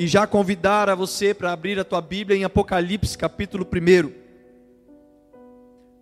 e 0.00 0.08
já 0.08 0.26
convidar 0.26 0.88
a 0.88 0.94
você 0.94 1.34
para 1.34 1.52
abrir 1.52 1.78
a 1.78 1.84
tua 1.84 2.00
Bíblia 2.00 2.34
em 2.34 2.42
Apocalipse, 2.42 3.18
capítulo 3.18 3.66
1. 3.66 4.10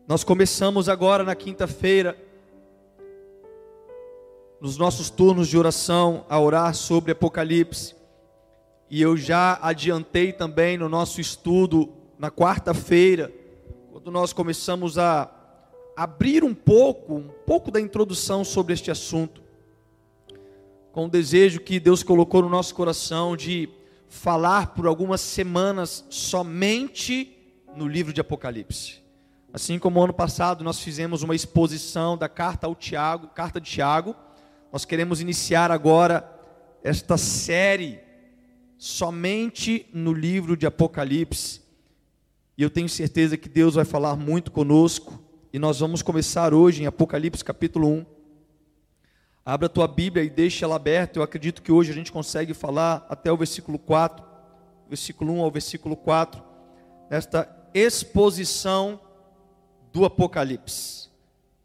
Nós 0.07 0.23
começamos 0.23 0.89
agora 0.89 1.25
na 1.25 1.35
quinta-feira, 1.35 2.17
nos 4.61 4.77
nossos 4.77 5.11
turnos 5.11 5.49
de 5.49 5.59
oração, 5.59 6.25
a 6.29 6.39
orar 6.39 6.77
sobre 6.77 7.11
Apocalipse. 7.11 7.97
E 8.89 9.03
eu 9.03 9.17
já 9.17 9.59
adiantei 9.61 10.33
também 10.33 10.79
no 10.79 10.89
nosso 10.89 11.21
estudo 11.21 11.93
na 12.17 12.31
quarta-feira, 12.31 13.33
quando 13.91 14.13
nós 14.13 14.33
começamos 14.33 14.97
a 14.97 15.29
abrir 15.97 16.45
um 16.45 16.55
pouco, 16.55 17.17
um 17.17 17.31
pouco 17.45 17.69
da 17.69 17.81
introdução 17.81 18.45
sobre 18.45 18.75
este 18.75 18.93
assunto, 18.93 19.43
com 20.93 21.07
o 21.07 21.11
desejo 21.11 21.59
que 21.59 21.81
Deus 21.81 22.05
colocou 22.05 22.43
no 22.43 22.49
nosso 22.49 22.73
coração 22.77 23.37
de 23.37 23.69
falar 24.09 24.69
por 24.69 24.87
algumas 24.87 25.21
semanas 25.21 26.05
somente 26.09 27.37
no 27.77 27.87
livro 27.87 28.13
de 28.13 28.21
Apocalipse. 28.21 29.03
Assim 29.53 29.79
como 29.79 30.03
ano 30.03 30.13
passado 30.13 30.65
nós 30.65 30.81
fizemos 30.81 31.23
uma 31.23 31.35
exposição 31.35 32.17
da 32.17 32.29
carta 32.29 32.67
ao 32.67 32.75
Tiago, 32.75 33.29
carta 33.29 33.61
de 33.61 33.71
Tiago, 33.71 34.15
nós 34.73 34.85
queremos 34.85 35.21
iniciar 35.21 35.71
agora 35.71 36.29
esta 36.83 37.17
série 37.17 38.01
somente 38.77 39.87
no 39.93 40.13
livro 40.13 40.57
de 40.57 40.67
Apocalipse. 40.67 41.63
E 42.57 42.63
eu 42.63 42.71
tenho 42.71 42.89
certeza 42.89 43.37
que 43.37 43.49
Deus 43.49 43.75
vai 43.75 43.85
falar 43.85 44.17
muito 44.17 44.51
conosco, 44.51 45.23
e 45.53 45.59
nós 45.59 45.81
vamos 45.81 46.03
começar 46.03 46.53
hoje 46.53 46.83
em 46.83 46.87
Apocalipse 46.87 47.45
capítulo 47.45 47.89
1. 47.89 48.18
Abra 49.49 49.65
a 49.65 49.71
tua 49.71 49.89
Bíblia 49.89 50.23
e 50.23 50.29
deixa 50.29 50.67
ela 50.67 50.77
aberta. 50.77 51.19
Eu 51.19 51.23
acredito 51.23 51.63
que 51.63 51.73
hoje 51.73 51.91
a 51.91 51.95
gente 51.95 52.13
consegue 52.13 52.53
falar 52.53 53.07
até 53.09 53.33
o 53.33 53.37
versículo 53.39 53.79
4, 53.79 54.23
versículo 54.87 55.33
1 55.33 55.41
ao 55.41 55.51
versículo 55.51 55.97
4, 55.97 56.43
nesta 57.11 57.49
exposição 57.73 59.01
do 59.91 60.05
Apocalipse. 60.05 61.09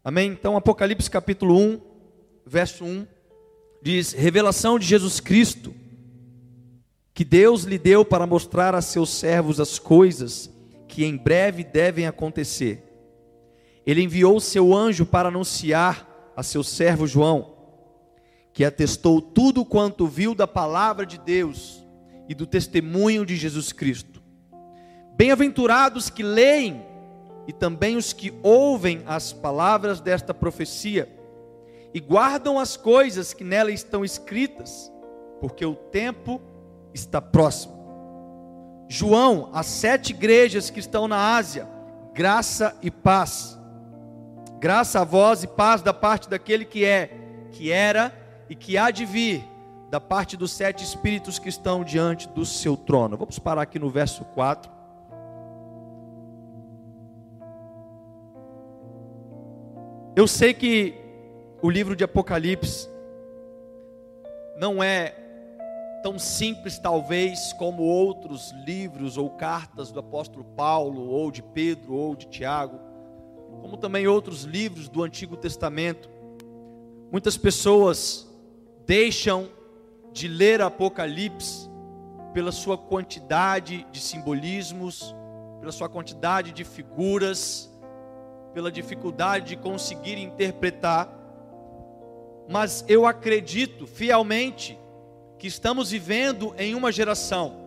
Amém? 0.02 0.30
Então, 0.30 0.56
Apocalipse 0.56 1.10
capítulo 1.10 1.58
1, 1.58 1.80
verso 2.46 2.86
1, 2.86 3.06
diz: 3.82 4.14
Revelação 4.14 4.78
de 4.78 4.86
Jesus 4.86 5.20
Cristo, 5.20 5.74
que 7.12 7.22
Deus 7.22 7.64
lhe 7.64 7.76
deu 7.76 8.02
para 8.02 8.26
mostrar 8.26 8.74
a 8.74 8.80
seus 8.80 9.10
servos 9.10 9.60
as 9.60 9.78
coisas 9.78 10.50
que 10.88 11.04
em 11.04 11.18
breve 11.18 11.62
devem 11.62 12.06
acontecer. 12.06 12.82
Ele 13.84 14.00
enviou 14.00 14.40
seu 14.40 14.74
anjo 14.74 15.04
para 15.04 15.28
anunciar 15.28 16.32
a 16.34 16.42
seu 16.42 16.64
servo 16.64 17.06
João 17.06 17.52
que 18.54 18.64
atestou 18.64 19.20
tudo 19.20 19.64
quanto 19.64 20.06
viu 20.06 20.32
da 20.32 20.46
palavra 20.46 21.04
de 21.04 21.18
Deus 21.18 21.84
e 22.28 22.34
do 22.36 22.46
testemunho 22.46 23.26
de 23.26 23.34
Jesus 23.34 23.72
Cristo. 23.72 24.22
Bem-aventurados 25.16 26.08
que 26.08 26.22
leem 26.22 26.80
e 27.48 27.52
também 27.52 27.96
os 27.96 28.12
que 28.12 28.32
ouvem 28.44 29.02
as 29.06 29.32
palavras 29.32 30.00
desta 30.00 30.32
profecia 30.32 31.12
e 31.92 31.98
guardam 31.98 32.56
as 32.56 32.76
coisas 32.76 33.34
que 33.34 33.42
nela 33.42 33.72
estão 33.72 34.04
escritas, 34.04 34.90
porque 35.40 35.66
o 35.66 35.74
tempo 35.74 36.40
está 36.94 37.20
próximo. 37.20 37.74
João, 38.88 39.50
as 39.52 39.66
sete 39.66 40.10
igrejas 40.12 40.70
que 40.70 40.78
estão 40.78 41.08
na 41.08 41.36
Ásia, 41.36 41.68
graça 42.14 42.76
e 42.80 42.88
paz. 42.88 43.58
Graça 44.60 45.00
a 45.00 45.04
vós 45.04 45.42
e 45.42 45.48
paz 45.48 45.82
da 45.82 45.92
parte 45.92 46.30
daquele 46.30 46.64
que 46.64 46.84
é, 46.84 47.10
que 47.50 47.72
era 47.72 48.23
e 48.48 48.54
que 48.54 48.76
há 48.76 48.90
de 48.90 49.04
vir 49.04 49.44
da 49.90 50.00
parte 50.00 50.36
dos 50.36 50.52
sete 50.52 50.82
espíritos 50.82 51.38
que 51.38 51.48
estão 51.48 51.84
diante 51.84 52.28
do 52.28 52.44
seu 52.44 52.76
trono. 52.76 53.16
Vamos 53.16 53.38
parar 53.38 53.62
aqui 53.62 53.78
no 53.78 53.88
verso 53.88 54.24
4. 54.24 54.70
Eu 60.16 60.26
sei 60.26 60.54
que 60.54 60.94
o 61.62 61.70
livro 61.70 61.96
de 61.96 62.04
Apocalipse 62.04 62.88
não 64.56 64.82
é 64.82 65.14
tão 66.02 66.18
simples, 66.18 66.78
talvez, 66.78 67.52
como 67.54 67.82
outros 67.82 68.52
livros 68.66 69.16
ou 69.16 69.30
cartas 69.30 69.90
do 69.90 70.00
apóstolo 70.00 70.44
Paulo, 70.44 71.08
ou 71.08 71.30
de 71.30 71.42
Pedro, 71.42 71.94
ou 71.94 72.14
de 72.14 72.26
Tiago, 72.26 72.78
como 73.60 73.76
também 73.76 74.06
outros 74.06 74.42
livros 74.42 74.88
do 74.88 75.02
Antigo 75.02 75.36
Testamento. 75.36 76.10
Muitas 77.10 77.36
pessoas 77.36 78.28
deixam 78.86 79.48
de 80.12 80.28
ler 80.28 80.60
Apocalipse 80.60 81.68
pela 82.32 82.52
sua 82.52 82.76
quantidade 82.76 83.86
de 83.90 84.00
simbolismos, 84.00 85.14
pela 85.60 85.72
sua 85.72 85.88
quantidade 85.88 86.52
de 86.52 86.64
figuras, 86.64 87.70
pela 88.52 88.70
dificuldade 88.70 89.46
de 89.46 89.56
conseguir 89.56 90.18
interpretar. 90.18 91.08
Mas 92.48 92.84
eu 92.88 93.06
acredito 93.06 93.86
fielmente 93.86 94.78
que 95.38 95.46
estamos 95.46 95.90
vivendo 95.90 96.54
em 96.58 96.74
uma 96.74 96.92
geração 96.92 97.64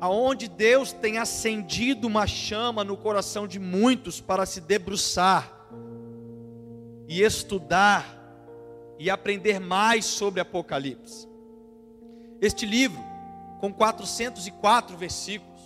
aonde 0.00 0.48
Deus 0.48 0.92
tem 0.92 1.18
acendido 1.18 2.06
uma 2.06 2.26
chama 2.26 2.84
no 2.84 2.96
coração 2.96 3.46
de 3.46 3.58
muitos 3.58 4.20
para 4.20 4.46
se 4.46 4.60
debruçar 4.60 5.52
e 7.08 7.22
estudar 7.22 8.17
e 8.98 9.08
aprender 9.08 9.60
mais 9.60 10.04
sobre 10.04 10.40
Apocalipse. 10.40 11.28
Este 12.40 12.66
livro, 12.66 13.02
com 13.60 13.72
404 13.72 14.96
versículos, 14.96 15.60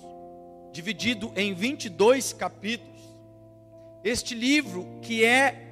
dividido 0.73 1.33
em 1.37 1.55
22 1.55 2.33
capítulos, 2.33 3.01
este 4.05 4.35
livro 4.35 4.87
que 5.03 5.25
é 5.25 5.69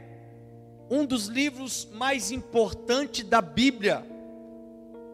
um 0.91 1.05
dos 1.05 1.27
livros 1.27 1.89
mais 1.93 2.31
importantes 2.31 3.25
da 3.25 3.41
Bíblia, 3.41 4.05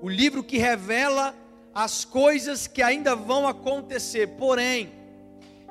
o 0.01 0.09
livro 0.09 0.43
que 0.43 0.59
revela 0.59 1.35
as 1.75 2.05
coisas 2.05 2.67
que 2.67 2.83
ainda 2.83 3.15
vão 3.15 3.47
acontecer, 3.47 4.29
porém, 4.39 4.91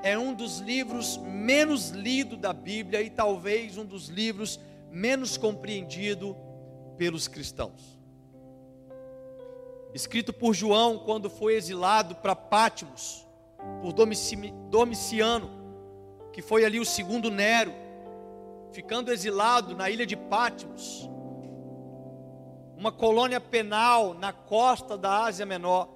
é 0.03 0.17
um 0.17 0.33
dos 0.33 0.59
livros 0.59 1.17
menos 1.17 1.89
lido 1.89 2.37
da 2.37 2.53
Bíblia 2.53 3.01
e 3.01 3.09
talvez 3.09 3.77
um 3.77 3.85
dos 3.85 4.07
livros 4.07 4.59
menos 4.91 5.35
compreendido 5.35 6.37
pelos 6.97 7.27
cristãos. 7.27 7.95
Escrito 9.93 10.33
por 10.33 10.53
João 10.53 10.99
quando 10.99 11.29
foi 11.29 11.55
exilado 11.55 12.15
para 12.15 12.35
Pátimos, 12.35 13.25
por 13.81 13.93
Domiciano, 13.93 15.49
que 16.33 16.41
foi 16.41 16.65
ali 16.65 16.79
o 16.79 16.85
segundo 16.85 17.31
Nero, 17.31 17.73
ficando 18.71 19.11
exilado 19.11 19.73
na 19.73 19.89
ilha 19.89 20.05
de 20.05 20.17
Pátimos, 20.17 21.09
uma 22.75 22.91
colônia 22.91 23.39
penal 23.39 24.13
na 24.13 24.33
costa 24.33 24.97
da 24.97 25.23
Ásia 25.23 25.45
Menor. 25.45 25.87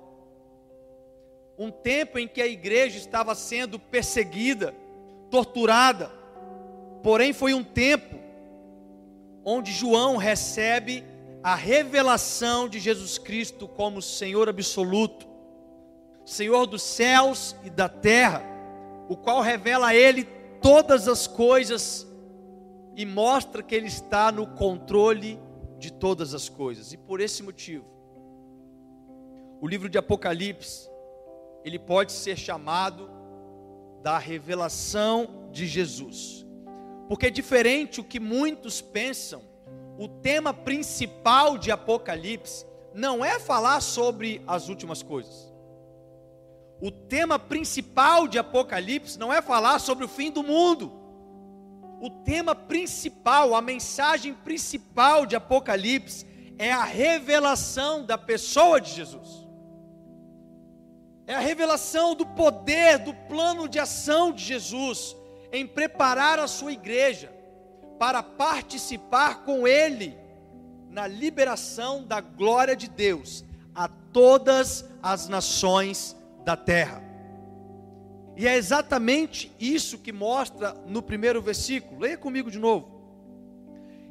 Um 1.57 1.69
tempo 1.69 2.17
em 2.17 2.25
que 2.25 2.41
a 2.41 2.47
igreja 2.47 2.97
estava 2.97 3.35
sendo 3.35 3.77
perseguida, 3.77 4.73
torturada, 5.29 6.09
porém 7.03 7.33
foi 7.33 7.53
um 7.53 7.63
tempo 7.63 8.18
onde 9.49 9.71
João 9.71 10.15
recebe 10.15 11.03
a 11.41 11.55
revelação 11.55 12.69
de 12.69 12.79
Jesus 12.79 13.17
Cristo 13.17 13.67
como 13.67 13.99
Senhor 13.99 14.47
absoluto, 14.47 15.27
Senhor 16.23 16.67
dos 16.67 16.83
céus 16.83 17.55
e 17.63 17.69
da 17.69 17.89
terra, 17.89 18.43
o 19.09 19.17
qual 19.17 19.41
revela 19.41 19.87
a 19.87 19.95
ele 19.95 20.25
todas 20.61 21.07
as 21.07 21.25
coisas 21.25 22.05
e 22.95 23.07
mostra 23.07 23.63
que 23.63 23.73
ele 23.73 23.87
está 23.87 24.31
no 24.31 24.45
controle 24.45 25.39
de 25.79 25.91
todas 25.91 26.35
as 26.35 26.47
coisas. 26.47 26.93
E 26.93 26.97
por 26.97 27.19
esse 27.19 27.41
motivo, 27.41 27.85
o 29.59 29.67
livro 29.67 29.89
de 29.89 29.97
Apocalipse, 29.97 30.87
ele 31.65 31.79
pode 31.79 32.11
ser 32.11 32.37
chamado 32.37 33.09
da 34.03 34.19
revelação 34.19 35.49
de 35.51 35.65
Jesus. 35.65 36.45
Porque 37.09 37.25
é 37.25 37.31
diferente 37.31 37.99
o 37.99 38.03
que 38.03 38.19
muitos 38.19 38.81
pensam, 38.81 39.41
o 39.97 40.07
tema 40.07 40.53
principal 40.53 41.57
de 41.57 41.71
Apocalipse 41.71 42.63
não 42.93 43.25
é 43.25 43.39
falar 43.39 43.81
sobre 43.81 44.43
as 44.45 44.69
últimas 44.69 45.01
coisas. 45.01 45.51
O 46.79 46.91
tema 46.91 47.39
principal 47.39 48.27
de 48.27 48.37
Apocalipse 48.37 49.17
não 49.17 49.33
é 49.33 49.41
falar 49.41 49.79
sobre 49.79 50.05
o 50.05 50.07
fim 50.07 50.29
do 50.29 50.43
mundo. 50.43 50.93
O 51.99 52.11
tema 52.23 52.53
principal, 52.53 53.55
a 53.55 53.61
mensagem 53.61 54.35
principal 54.35 55.25
de 55.25 55.35
Apocalipse 55.35 56.27
é 56.59 56.71
a 56.71 56.83
revelação 56.83 58.05
da 58.05 58.19
pessoa 58.19 58.79
de 58.79 58.91
Jesus. 58.91 59.47
É 61.25 61.33
a 61.33 61.39
revelação 61.39 62.13
do 62.13 62.25
poder, 62.27 62.99
do 62.99 63.15
plano 63.27 63.67
de 63.67 63.79
ação 63.79 64.31
de 64.31 64.43
Jesus 64.43 65.17
em 65.51 65.65
preparar 65.65 66.39
a 66.39 66.47
sua 66.47 66.71
igreja 66.71 67.31
para 67.97 68.23
participar 68.23 69.43
com 69.43 69.67
ele 69.67 70.17
na 70.89 71.07
liberação 71.07 72.03
da 72.03 72.21
glória 72.21 72.75
de 72.75 72.89
Deus 72.89 73.43
a 73.75 73.87
todas 73.87 74.85
as 75.01 75.27
nações 75.27 76.15
da 76.43 76.55
terra. 76.55 77.03
E 78.35 78.47
é 78.47 78.55
exatamente 78.55 79.51
isso 79.59 79.97
que 79.97 80.13
mostra 80.13 80.73
no 80.87 81.01
primeiro 81.01 81.41
versículo. 81.41 81.99
Leia 81.99 82.17
comigo 82.17 82.49
de 82.49 82.57
novo. 82.57 82.99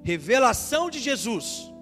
Revelação 0.03 0.91
de 0.91 0.99
Jesus, 0.99 1.73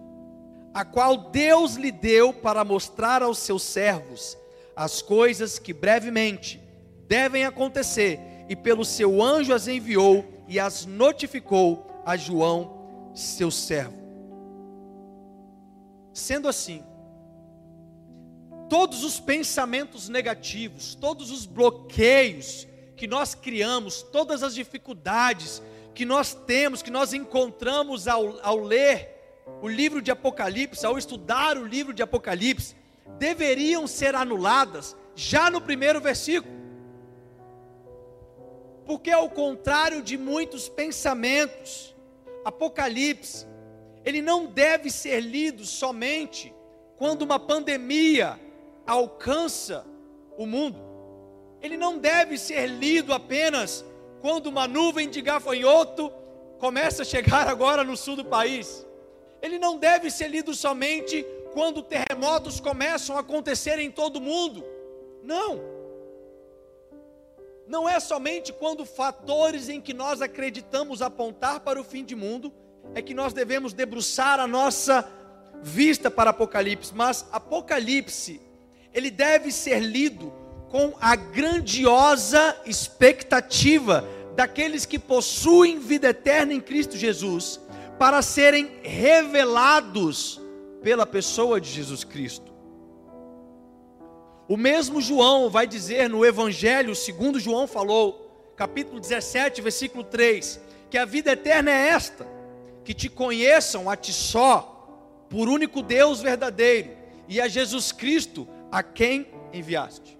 a 0.73 0.85
qual 0.85 1.31
Deus 1.31 1.75
lhe 1.75 1.91
deu 1.91 2.33
para 2.33 2.65
mostrar 2.65 3.23
aos 3.23 3.39
seus 3.39 3.63
servos 3.63 4.39
as 4.77 5.03
coisas 5.03 5.59
que 5.59 5.73
brevemente 5.73 6.61
devem 7.09 7.45
acontecer, 7.45 8.21
e 8.49 8.55
pelo 8.55 8.85
seu 8.85 9.23
anjo 9.23 9.53
as 9.53 9.69
enviou 9.69 10.25
e 10.49 10.59
as 10.61 10.87
notificou 10.87 12.03
a 12.05 12.17
João, 12.17 13.11
seu 13.15 13.51
servo. 13.51 13.97
Sendo 16.13 16.49
assim, 16.49 16.83
todos 18.69 19.05
os 19.05 19.21
pensamentos 19.21 20.09
negativos, 20.09 20.95
todos 20.95 21.31
os 21.31 21.47
bloqueios 21.47 22.67
que 22.97 23.07
nós 23.07 23.35
criamos, 23.35 24.03
todas 24.03 24.43
as 24.43 24.55
dificuldades 24.55 25.63
que 25.95 26.05
nós 26.05 26.35
temos, 26.35 26.83
que 26.83 26.91
nós 26.91 27.13
encontramos 27.13 28.09
ao, 28.09 28.39
ao 28.43 28.59
ler 28.59 29.15
o 29.63 29.69
livro 29.69 30.03
de 30.03 30.11
Apocalipse, 30.11 30.85
ao 30.85 30.99
estudar 30.99 31.57
o 31.57 31.65
livro 31.67 31.93
de 31.93 32.03
Apocalipse, 32.03 32.75
deveriam 33.19 33.87
ser 33.87 34.15
anuladas 34.15 34.97
já 35.15 35.51
no 35.51 35.61
primeiro 35.61 36.01
versículo. 36.01 36.56
Porque, 38.87 39.11
ao 39.11 39.29
contrário 39.29 40.01
de 40.01 40.17
muitos 40.17 40.69
pensamentos, 40.69 41.95
Apocalipse, 42.45 43.45
ele 44.05 44.23
não 44.23 44.47
deve 44.47 44.89
ser 44.89 45.21
lido 45.21 45.65
somente 45.65 46.55
quando 46.97 47.23
uma 47.23 47.41
pandemia 47.41 48.39
alcança 48.87 49.85
o 50.39 50.47
mundo. 50.47 50.79
Ele 51.61 51.77
não 51.77 51.99
deve 51.99 52.39
ser 52.39 52.67
lido 52.67 53.13
apenas 53.13 53.85
quando 54.21 54.47
uma 54.47 54.69
nuvem 54.69 55.11
de 55.11 55.21
gafanhoto 55.21 56.13
começa 56.59 57.03
a 57.03 57.05
chegar 57.05 57.49
agora 57.49 57.83
no 57.83 57.97
sul 57.97 58.15
do 58.15 58.25
país. 58.25 58.87
Ele 59.43 59.59
não 59.59 59.77
deve 59.77 60.11
ser 60.11 60.29
lido 60.29 60.55
somente 60.55 61.27
quando 61.53 61.83
terremotos 61.83 62.61
começam 62.61 63.17
a 63.17 63.21
acontecer 63.21 63.79
em 63.81 63.91
todo 63.91 64.17
o 64.17 64.21
mundo. 64.21 64.65
Não. 65.23 65.76
Não 67.69 67.89
é 67.89 67.99
somente 67.99 68.53
quando 68.53 68.85
fatores 68.85 69.69
em 69.69 69.81
que 69.81 69.93
nós 69.93 70.23
acreditamos 70.23 71.03
apontar 71.03 71.61
para 71.61 71.81
o 71.81 71.85
fim 71.85 72.05
de 72.05 72.15
mundo 72.15 72.53
é 72.95 73.03
que 73.03 73.13
nós 73.13 73.33
devemos 73.33 73.73
debruçar 73.73 74.39
a 74.39 74.47
nossa 74.47 75.09
vista 75.63 76.11
para 76.11 76.31
Apocalipse, 76.31 76.95
mas 76.95 77.27
Apocalipse 77.33 78.41
ele 78.95 79.11
deve 79.11 79.51
ser 79.51 79.81
lido 79.81 80.33
com 80.71 80.95
a 81.01 81.15
grandiosa 81.17 82.57
expectativa 82.65 84.09
daqueles 84.35 84.87
que 84.87 84.99
possuem 84.99 85.79
vida 85.79 86.09
eterna 86.09 86.55
em 86.55 86.61
Cristo 86.61 86.97
Jesus, 86.97 87.61
para 87.99 88.23
serem 88.23 88.71
revelados 88.83 90.41
pela 90.83 91.07
pessoa 91.07 91.61
de 91.61 91.71
Jesus 91.71 92.05
Cristo. 92.05 92.56
O 94.49 94.57
mesmo 94.57 95.01
João 95.01 95.51
vai 95.51 95.67
dizer 95.67 96.09
no 96.09 96.25
Evangelho, 96.25 96.95
segundo 96.95 97.41
João 97.41 97.67
falou, 97.67 98.53
capítulo 98.57 99.01
17, 99.01 99.61
versículo 99.61 100.05
3, 100.05 100.61
que 100.89 100.97
a 100.97 101.05
vida 101.05 101.33
eterna 101.33 101.71
é 101.71 101.89
esta: 101.89 102.27
que 102.85 102.95
te 102.95 103.09
conheçam 103.09 103.91
a 103.91 103.97
ti 103.97 104.13
só, 104.13 105.25
por 105.29 105.49
único 105.49 105.83
Deus 105.83 106.21
verdadeiro, 106.21 106.91
e 107.27 107.41
a 107.41 107.49
Jesus 107.49 107.91
Cristo, 107.91 108.47
a 108.71 108.85
quem 108.85 109.27
enviaste. 109.53 110.17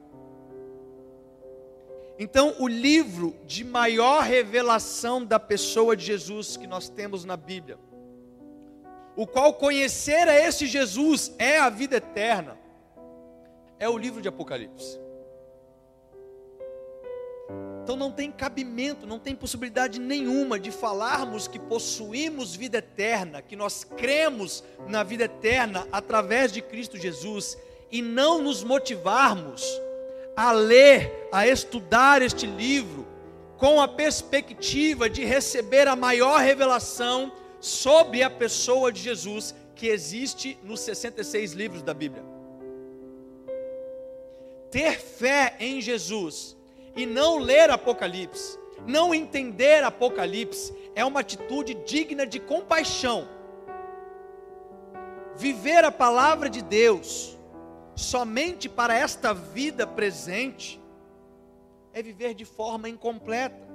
Então, 2.19 2.57
o 2.59 2.67
livro 2.67 3.37
de 3.47 3.63
maior 3.63 4.23
revelação 4.23 5.25
da 5.25 5.39
pessoa 5.39 5.97
de 5.97 6.05
Jesus 6.05 6.57
que 6.57 6.67
nós 6.67 6.89
temos 6.89 7.25
na 7.25 7.37
Bíblia, 7.37 7.79
o 9.15 9.27
qual 9.27 9.55
conhecer 9.55 10.27
a 10.27 10.35
esse 10.35 10.67
Jesus 10.67 11.33
é 11.39 11.59
a 11.59 11.69
vida 11.69 11.97
eterna, 11.97 12.59
é 13.79 13.89
o 13.89 13.97
livro 13.97 14.21
de 14.21 14.29
Apocalipse. 14.29 14.99
Então 17.83 17.95
não 17.95 18.11
tem 18.11 18.33
cabimento, 18.33 19.07
não 19.07 19.19
tem 19.19 19.35
possibilidade 19.35 20.01
nenhuma 20.01 20.59
de 20.59 20.73
falarmos 20.73 21.47
que 21.47 21.57
possuímos 21.57 22.57
vida 22.57 22.79
eterna, 22.79 23.41
que 23.41 23.55
nós 23.55 23.85
cremos 23.85 24.65
na 24.89 25.05
vida 25.05 25.25
eterna 25.25 25.87
através 25.93 26.51
de 26.51 26.61
Cristo 26.61 26.99
Jesus 26.99 27.57
e 27.89 28.03
não 28.03 28.43
nos 28.43 28.65
motivarmos 28.65 29.65
a 30.37 30.51
ler, 30.51 31.29
a 31.31 31.47
estudar 31.47 32.23
este 32.23 32.45
livro 32.45 33.07
com 33.57 33.81
a 33.81 33.87
perspectiva 33.87 35.09
de 35.09 35.25
receber 35.25 35.87
a 35.87 35.95
maior 35.95 36.41
revelação 36.41 37.33
sobre 37.61 38.23
a 38.23 38.29
pessoa 38.29 38.91
de 38.91 39.01
Jesus 39.01 39.55
que 39.77 39.87
existe 39.87 40.59
nos 40.65 40.81
66 40.81 41.53
livros 41.53 41.83
da 41.83 41.95
Bíblia. 41.95 42.36
Ter 44.77 45.01
fé 45.01 45.57
em 45.59 45.81
Jesus 45.81 46.55
e 46.95 47.07
não 47.07 47.39
ler 47.39 47.71
Apocalipse, 47.71 48.59
não 48.87 49.15
entender 49.15 49.83
Apocalipse, 49.83 50.71
é 50.95 51.03
uma 51.03 51.21
atitude 51.21 51.73
digna 51.87 52.27
de 52.27 52.39
compaixão. 52.39 53.27
Viver 55.35 55.83
a 55.83 55.91
palavra 55.91 56.51
de 56.51 56.61
Deus, 56.61 57.39
somente 57.95 58.69
para 58.69 58.95
esta 58.95 59.33
vida 59.33 59.87
presente 59.87 60.79
é 61.95 62.03
viver 62.03 62.35
de 62.35 62.45
forma 62.45 62.87
incompleta. 62.87 63.67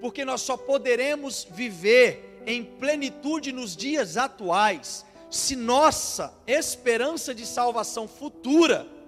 Porque 0.00 0.24
nós 0.24 0.40
só 0.40 0.56
poderemos 0.56 1.44
viver 1.44 2.42
em 2.46 2.64
plenitude 2.64 3.52
nos 3.52 3.76
dias 3.76 4.16
atuais 4.16 5.04
se 5.28 5.54
nossa 5.54 6.32
esperança 6.46 7.34
de 7.34 7.44
salvação 7.44 8.08
futura 8.08 8.98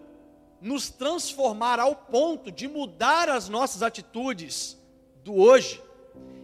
nos 0.63 0.89
transformar 0.89 1.81
ao 1.81 1.95
ponto 1.95 2.51
de 2.53 2.69
mudar 2.69 3.29
as 3.29 3.49
nossas 3.49 3.83
atitudes 3.83 4.79
do 5.25 5.35
hoje. 5.35 5.83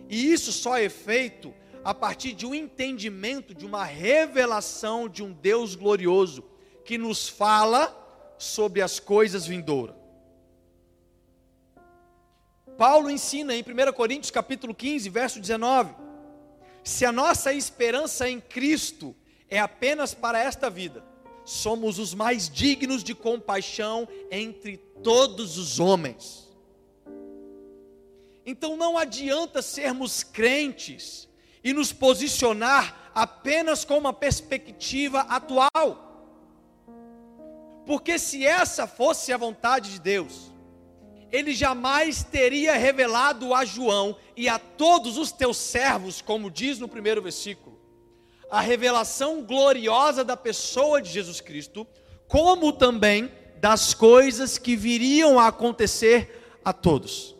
E 0.08 0.32
isso 0.32 0.52
só 0.52 0.76
é 0.76 0.88
feito 0.88 1.54
a 1.84 1.94
partir 1.94 2.32
de 2.32 2.44
um 2.44 2.54
entendimento, 2.54 3.54
de 3.54 3.64
uma 3.64 3.84
revelação 3.84 5.08
de 5.08 5.22
um 5.22 5.32
Deus 5.32 5.76
glorioso 5.76 6.42
que 6.84 6.98
nos 6.98 7.28
fala 7.28 7.94
sobre 8.36 8.82
as 8.82 8.98
coisas 8.98 9.46
vindouras. 9.46 9.94
Paulo 12.76 13.10
ensina 13.10 13.54
em 13.54 13.62
1 13.62 13.92
Coríntios 13.92 14.30
capítulo 14.30 14.74
15, 14.74 15.08
verso 15.10 15.40
19: 15.40 15.94
Se 16.82 17.04
a 17.04 17.12
nossa 17.12 17.52
esperança 17.52 18.28
em 18.28 18.40
Cristo 18.40 19.14
é 19.48 19.58
apenas 19.58 20.12
para 20.12 20.38
esta 20.38 20.68
vida, 20.68 21.04
somos 21.48 21.98
os 21.98 22.12
mais 22.12 22.48
dignos 22.48 23.02
de 23.02 23.14
compaixão 23.14 24.06
entre 24.30 24.76
todos 25.02 25.56
os 25.56 25.80
homens. 25.80 26.46
Então 28.44 28.76
não 28.76 28.98
adianta 28.98 29.62
sermos 29.62 30.22
crentes 30.22 31.26
e 31.64 31.72
nos 31.72 31.92
posicionar 31.92 33.10
apenas 33.14 33.84
com 33.84 33.96
uma 33.96 34.12
perspectiva 34.12 35.20
atual. 35.20 36.26
Porque 37.86 38.18
se 38.18 38.44
essa 38.44 38.86
fosse 38.86 39.32
a 39.32 39.38
vontade 39.38 39.92
de 39.92 40.00
Deus, 40.00 40.52
ele 41.32 41.54
jamais 41.54 42.22
teria 42.22 42.74
revelado 42.76 43.54
a 43.54 43.64
João 43.64 44.16
e 44.36 44.48
a 44.48 44.58
todos 44.58 45.16
os 45.16 45.32
teus 45.32 45.56
servos, 45.56 46.20
como 46.20 46.50
diz 46.50 46.78
no 46.78 46.88
primeiro 46.88 47.22
versículo, 47.22 47.67
a 48.50 48.60
revelação 48.60 49.42
gloriosa 49.42 50.24
da 50.24 50.36
pessoa 50.36 51.02
de 51.02 51.10
Jesus 51.10 51.40
Cristo, 51.40 51.86
como 52.26 52.72
também 52.72 53.30
das 53.60 53.92
coisas 53.92 54.56
que 54.58 54.76
viriam 54.76 55.38
a 55.38 55.48
acontecer 55.48 56.58
a 56.64 56.72
todos. 56.72 57.36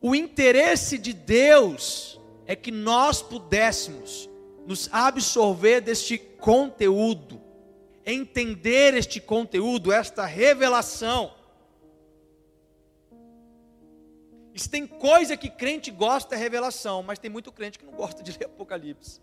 O 0.00 0.14
interesse 0.14 0.98
de 0.98 1.12
Deus 1.12 2.20
é 2.46 2.54
que 2.54 2.70
nós 2.70 3.22
pudéssemos 3.22 4.28
nos 4.66 4.88
absorver 4.92 5.80
deste 5.80 6.18
conteúdo, 6.18 7.40
entender 8.04 8.94
este 8.94 9.20
conteúdo, 9.20 9.92
esta 9.92 10.24
revelação. 10.24 11.34
Se 14.56 14.68
tem 14.68 14.86
coisa 14.86 15.36
que 15.36 15.50
crente 15.50 15.90
gosta 15.90 16.34
é 16.34 16.38
revelação, 16.38 17.02
mas 17.02 17.18
tem 17.18 17.30
muito 17.30 17.52
crente 17.52 17.78
que 17.78 17.84
não 17.84 17.92
gosta 17.92 18.22
de 18.22 18.32
ler 18.38 18.46
Apocalipse. 18.46 19.20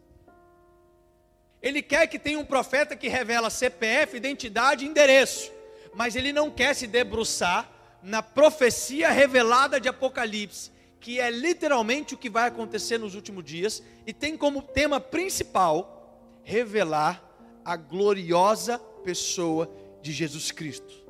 Ele 1.61 1.81
quer 1.81 2.07
que 2.07 2.19
tenha 2.19 2.37
um 2.37 2.45
profeta 2.45 2.95
que 2.95 3.07
revela 3.07 3.49
CPF, 3.49 4.17
identidade 4.17 4.85
e 4.85 4.87
endereço, 4.87 5.51
mas 5.93 6.15
ele 6.15 6.33
não 6.33 6.51
quer 6.51 6.75
se 6.75 6.87
debruçar 6.87 7.69
na 8.01 8.21
profecia 8.21 9.09
revelada 9.09 9.79
de 9.79 9.87
Apocalipse 9.87 10.73
que 11.03 11.19
é 11.19 11.29
literalmente 11.29 12.13
o 12.13 12.17
que 12.17 12.29
vai 12.29 12.47
acontecer 12.47 12.97
nos 12.97 13.13
últimos 13.13 13.43
dias, 13.43 13.83
e 14.07 14.13
tem 14.13 14.37
como 14.37 14.61
tema 14.61 15.01
principal 15.01 16.17
revelar 16.43 17.21
a 17.65 17.75
gloriosa 17.75 18.79
pessoa 18.79 19.69
de 20.01 20.13
Jesus 20.13 20.49
Cristo. 20.49 21.03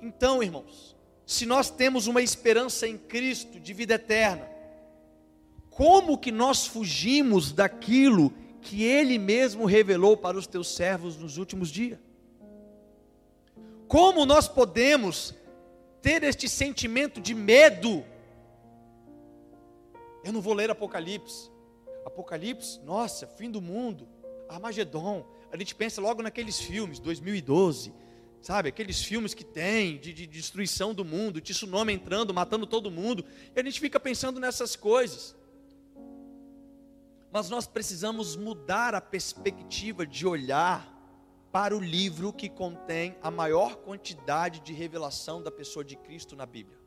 Então, 0.00 0.42
irmãos, 0.42 0.91
se 1.26 1.46
nós 1.46 1.70
temos 1.70 2.06
uma 2.06 2.22
esperança 2.22 2.86
em 2.86 2.98
Cristo 2.98 3.60
de 3.60 3.72
vida 3.72 3.94
eterna, 3.94 4.48
como 5.70 6.18
que 6.18 6.30
nós 6.30 6.66
fugimos 6.66 7.52
daquilo 7.52 8.32
que 8.60 8.84
Ele 8.84 9.18
mesmo 9.18 9.64
revelou 9.64 10.16
para 10.16 10.36
os 10.36 10.46
teus 10.46 10.68
servos 10.74 11.16
nos 11.16 11.38
últimos 11.38 11.70
dias? 11.70 11.98
Como 13.88 14.24
nós 14.24 14.48
podemos 14.48 15.34
ter 16.00 16.22
este 16.24 16.48
sentimento 16.48 17.20
de 17.20 17.34
medo? 17.34 18.04
Eu 20.24 20.32
não 20.32 20.40
vou 20.40 20.54
ler 20.54 20.70
Apocalipse. 20.70 21.50
Apocalipse, 22.04 22.80
nossa, 22.80 23.26
fim 23.26 23.50
do 23.50 23.60
mundo, 23.60 24.08
Armagedon. 24.48 25.24
A 25.50 25.56
gente 25.56 25.74
pensa 25.74 26.00
logo 26.00 26.22
naqueles 26.22 26.60
filmes, 26.60 26.98
2012, 26.98 27.92
sabe? 28.42 28.68
Aqueles 28.68 29.02
filmes 29.02 29.32
que 29.32 29.44
tem 29.44 29.98
de, 29.98 30.12
de 30.12 30.26
destruição 30.26 30.92
do 30.92 31.04
mundo, 31.04 31.40
tsunami 31.40 31.92
entrando, 31.92 32.34
matando 32.34 32.66
todo 32.66 32.90
mundo. 32.90 33.24
E 33.54 33.60
a 33.60 33.62
gente 33.62 33.80
fica 33.80 34.00
pensando 34.00 34.40
nessas 34.40 34.74
coisas. 34.74 35.34
Mas 37.30 37.48
nós 37.48 37.66
precisamos 37.66 38.36
mudar 38.36 38.94
a 38.94 39.00
perspectiva 39.00 40.04
de 40.04 40.26
olhar 40.26 40.90
para 41.52 41.76
o 41.76 41.80
livro 41.80 42.32
que 42.32 42.48
contém 42.48 43.16
a 43.22 43.30
maior 43.30 43.76
quantidade 43.76 44.60
de 44.60 44.72
revelação 44.72 45.42
da 45.42 45.50
pessoa 45.50 45.84
de 45.84 45.96
Cristo 45.96 46.34
na 46.34 46.44
Bíblia. 46.44 46.78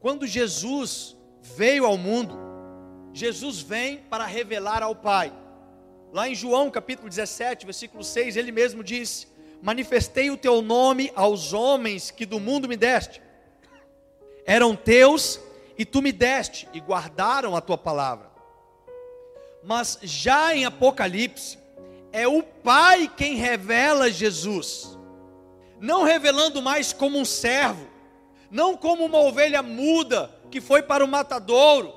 Quando 0.00 0.26
Jesus 0.26 1.16
veio 1.42 1.86
ao 1.86 1.96
mundo, 1.96 2.36
Jesus 3.12 3.60
vem 3.60 3.98
para 3.98 4.26
revelar 4.26 4.82
ao 4.82 4.94
Pai. 4.94 5.32
Lá 6.16 6.30
em 6.30 6.34
João 6.34 6.70
capítulo 6.70 7.10
17, 7.10 7.66
versículo 7.66 8.02
6, 8.02 8.38
ele 8.38 8.50
mesmo 8.50 8.82
diz: 8.82 9.30
Manifestei 9.60 10.30
o 10.30 10.36
teu 10.38 10.62
nome 10.62 11.12
aos 11.14 11.52
homens 11.52 12.10
que 12.10 12.24
do 12.24 12.40
mundo 12.40 12.66
me 12.66 12.74
deste, 12.74 13.20
eram 14.46 14.74
teus 14.74 15.38
e 15.76 15.84
tu 15.84 16.00
me 16.00 16.12
deste 16.12 16.66
e 16.72 16.80
guardaram 16.80 17.54
a 17.54 17.60
tua 17.60 17.76
palavra. 17.76 18.30
Mas 19.62 19.98
já 20.02 20.56
em 20.56 20.64
Apocalipse, 20.64 21.58
é 22.10 22.26
o 22.26 22.42
Pai 22.42 23.12
quem 23.14 23.34
revela 23.34 24.10
Jesus, 24.10 24.98
não 25.78 26.02
revelando 26.02 26.62
mais 26.62 26.94
como 26.94 27.18
um 27.18 27.26
servo, 27.26 27.86
não 28.50 28.74
como 28.74 29.04
uma 29.04 29.18
ovelha 29.18 29.62
muda 29.62 30.34
que 30.50 30.62
foi 30.62 30.82
para 30.82 31.04
o 31.04 31.08
matadouro, 31.08 31.92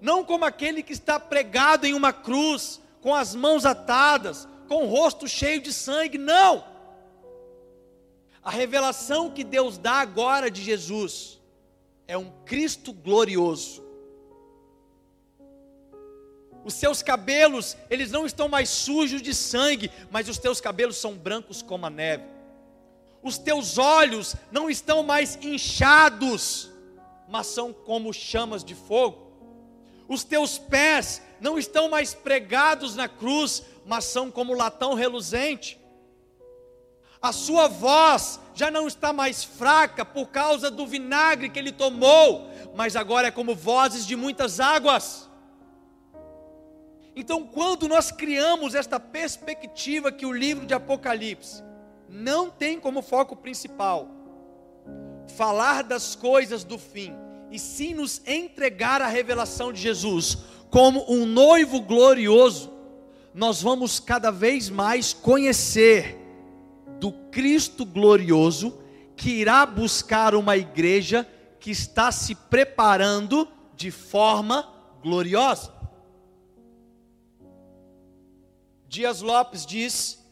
não 0.00 0.22
como 0.22 0.44
aquele 0.44 0.80
que 0.80 0.92
está 0.92 1.18
pregado 1.18 1.84
em 1.88 1.92
uma 1.92 2.12
cruz, 2.12 2.83
com 3.04 3.14
as 3.14 3.34
mãos 3.34 3.66
atadas, 3.66 4.48
com 4.66 4.84
o 4.84 4.88
rosto 4.88 5.28
cheio 5.28 5.60
de 5.60 5.70
sangue, 5.74 6.16
não. 6.16 6.64
A 8.42 8.50
revelação 8.50 9.30
que 9.30 9.44
Deus 9.44 9.76
dá 9.76 9.96
agora 9.96 10.50
de 10.50 10.62
Jesus 10.62 11.38
é 12.08 12.16
um 12.16 12.32
Cristo 12.46 12.94
glorioso. 12.94 13.84
Os 16.64 16.72
seus 16.72 17.02
cabelos, 17.02 17.76
eles 17.90 18.10
não 18.10 18.24
estão 18.24 18.48
mais 18.48 18.70
sujos 18.70 19.20
de 19.20 19.34
sangue, 19.34 19.90
mas 20.10 20.26
os 20.26 20.38
teus 20.38 20.58
cabelos 20.58 20.96
são 20.96 21.12
brancos 21.14 21.60
como 21.60 21.84
a 21.84 21.90
neve. 21.90 22.24
Os 23.22 23.36
teus 23.36 23.76
olhos 23.76 24.34
não 24.50 24.70
estão 24.70 25.02
mais 25.02 25.36
inchados, 25.42 26.70
mas 27.28 27.48
são 27.48 27.70
como 27.70 28.14
chamas 28.14 28.64
de 28.64 28.74
fogo 28.74 29.24
os 30.08 30.24
teus 30.24 30.58
pés 30.58 31.22
não 31.44 31.58
estão 31.58 31.90
mais 31.90 32.14
pregados 32.14 32.96
na 32.96 33.06
cruz, 33.06 33.62
mas 33.84 34.06
são 34.06 34.30
como 34.30 34.54
latão 34.54 34.94
reluzente. 34.94 35.78
A 37.20 37.32
sua 37.32 37.68
voz 37.68 38.40
já 38.54 38.70
não 38.70 38.88
está 38.88 39.12
mais 39.12 39.44
fraca 39.44 40.06
por 40.06 40.28
causa 40.28 40.70
do 40.70 40.86
vinagre 40.86 41.50
que 41.50 41.58
ele 41.58 41.70
tomou, 41.70 42.48
mas 42.74 42.96
agora 42.96 43.28
é 43.28 43.30
como 43.30 43.54
vozes 43.54 44.06
de 44.06 44.16
muitas 44.16 44.58
águas. 44.58 45.28
Então, 47.14 47.46
quando 47.46 47.86
nós 47.88 48.10
criamos 48.10 48.74
esta 48.74 48.98
perspectiva 48.98 50.10
que 50.10 50.24
o 50.24 50.32
livro 50.32 50.64
de 50.64 50.72
Apocalipse 50.72 51.62
não 52.08 52.48
tem 52.48 52.80
como 52.80 53.02
foco 53.02 53.36
principal 53.36 54.08
falar 55.36 55.82
das 55.82 56.16
coisas 56.16 56.64
do 56.64 56.78
fim, 56.78 57.14
e 57.50 57.58
sim 57.58 57.94
nos 57.94 58.20
entregar 58.26 59.00
a 59.00 59.06
revelação 59.06 59.72
de 59.72 59.80
Jesus 59.80 60.38
como 60.74 61.04
um 61.08 61.24
noivo 61.24 61.80
glorioso, 61.80 62.68
nós 63.32 63.62
vamos 63.62 64.00
cada 64.00 64.32
vez 64.32 64.68
mais 64.68 65.12
conhecer 65.12 66.18
do 66.98 67.12
Cristo 67.30 67.86
glorioso 67.86 68.76
que 69.14 69.30
irá 69.30 69.64
buscar 69.64 70.34
uma 70.34 70.56
igreja 70.56 71.24
que 71.60 71.70
está 71.70 72.10
se 72.10 72.34
preparando 72.34 73.46
de 73.76 73.92
forma 73.92 74.68
gloriosa. 75.00 75.72
Dias 78.88 79.20
Lopes 79.20 79.64
diz: 79.64 80.28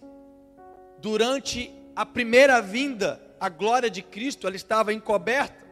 durante 0.99 1.72
a 1.94 2.04
primeira 2.04 2.61
vinda, 2.61 3.22
a 3.38 3.49
glória 3.49 3.88
de 3.88 4.02
Cristo 4.02 4.49
ela 4.49 4.56
estava 4.56 4.92
encoberta 4.92 5.62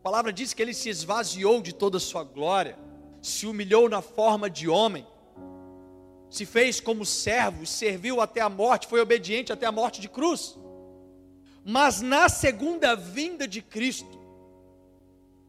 a 0.00 0.02
palavra 0.02 0.32
diz 0.32 0.54
que 0.54 0.62
ele 0.62 0.72
se 0.72 0.88
esvaziou 0.88 1.60
de 1.60 1.74
toda 1.74 1.98
a 1.98 2.00
sua 2.00 2.24
glória, 2.24 2.78
se 3.22 3.46
humilhou 3.46 3.88
na 3.88 4.00
forma 4.00 4.48
de 4.48 4.68
homem, 4.68 5.06
se 6.28 6.46
fez 6.46 6.80
como 6.80 7.04
servo, 7.04 7.66
serviu 7.66 8.20
até 8.20 8.40
a 8.40 8.48
morte, 8.48 8.86
foi 8.86 9.00
obediente 9.00 9.52
até 9.52 9.66
a 9.66 9.72
morte 9.72 10.00
de 10.00 10.08
cruz. 10.08 10.56
Mas 11.64 12.00
na 12.00 12.28
segunda 12.28 12.94
vinda 12.94 13.46
de 13.46 13.60
Cristo, 13.60 14.18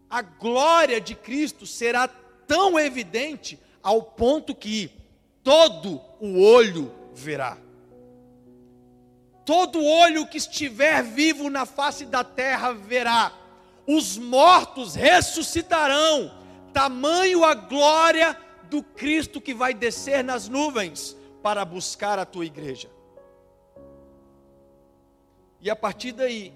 a 0.10 0.22
glória 0.22 1.00
de 1.00 1.16
Cristo 1.16 1.66
será 1.66 2.08
tão 2.08 2.80
evidente 2.80 3.60
ao 3.82 4.02
ponto 4.02 4.54
que 4.56 4.92
todo 5.44 6.02
o 6.20 6.42
olho 6.42 6.92
verá. 7.14 7.58
Todo 9.46 9.84
olho 9.84 10.28
que 10.28 10.38
estiver 10.38 11.04
vivo 11.04 11.50
na 11.50 11.66
face 11.66 12.06
da 12.06 12.24
terra 12.24 12.74
verá 12.74 13.34
os 13.88 14.18
mortos 14.18 14.96
ressuscitarão, 14.96 16.32
tamanho 16.74 17.44
a 17.44 17.54
glória 17.54 18.38
do 18.70 18.82
Cristo 18.82 19.42
que 19.42 19.54
vai 19.54 19.74
descer 19.74 20.24
nas 20.24 20.48
nuvens 20.48 21.16
para 21.44 21.66
buscar 21.66 22.18
a 22.18 22.26
tua 22.26 22.46
igreja. 22.46 22.90
E 25.60 25.70
a 25.70 25.76
partir 25.76 26.12
daí, 26.12 26.54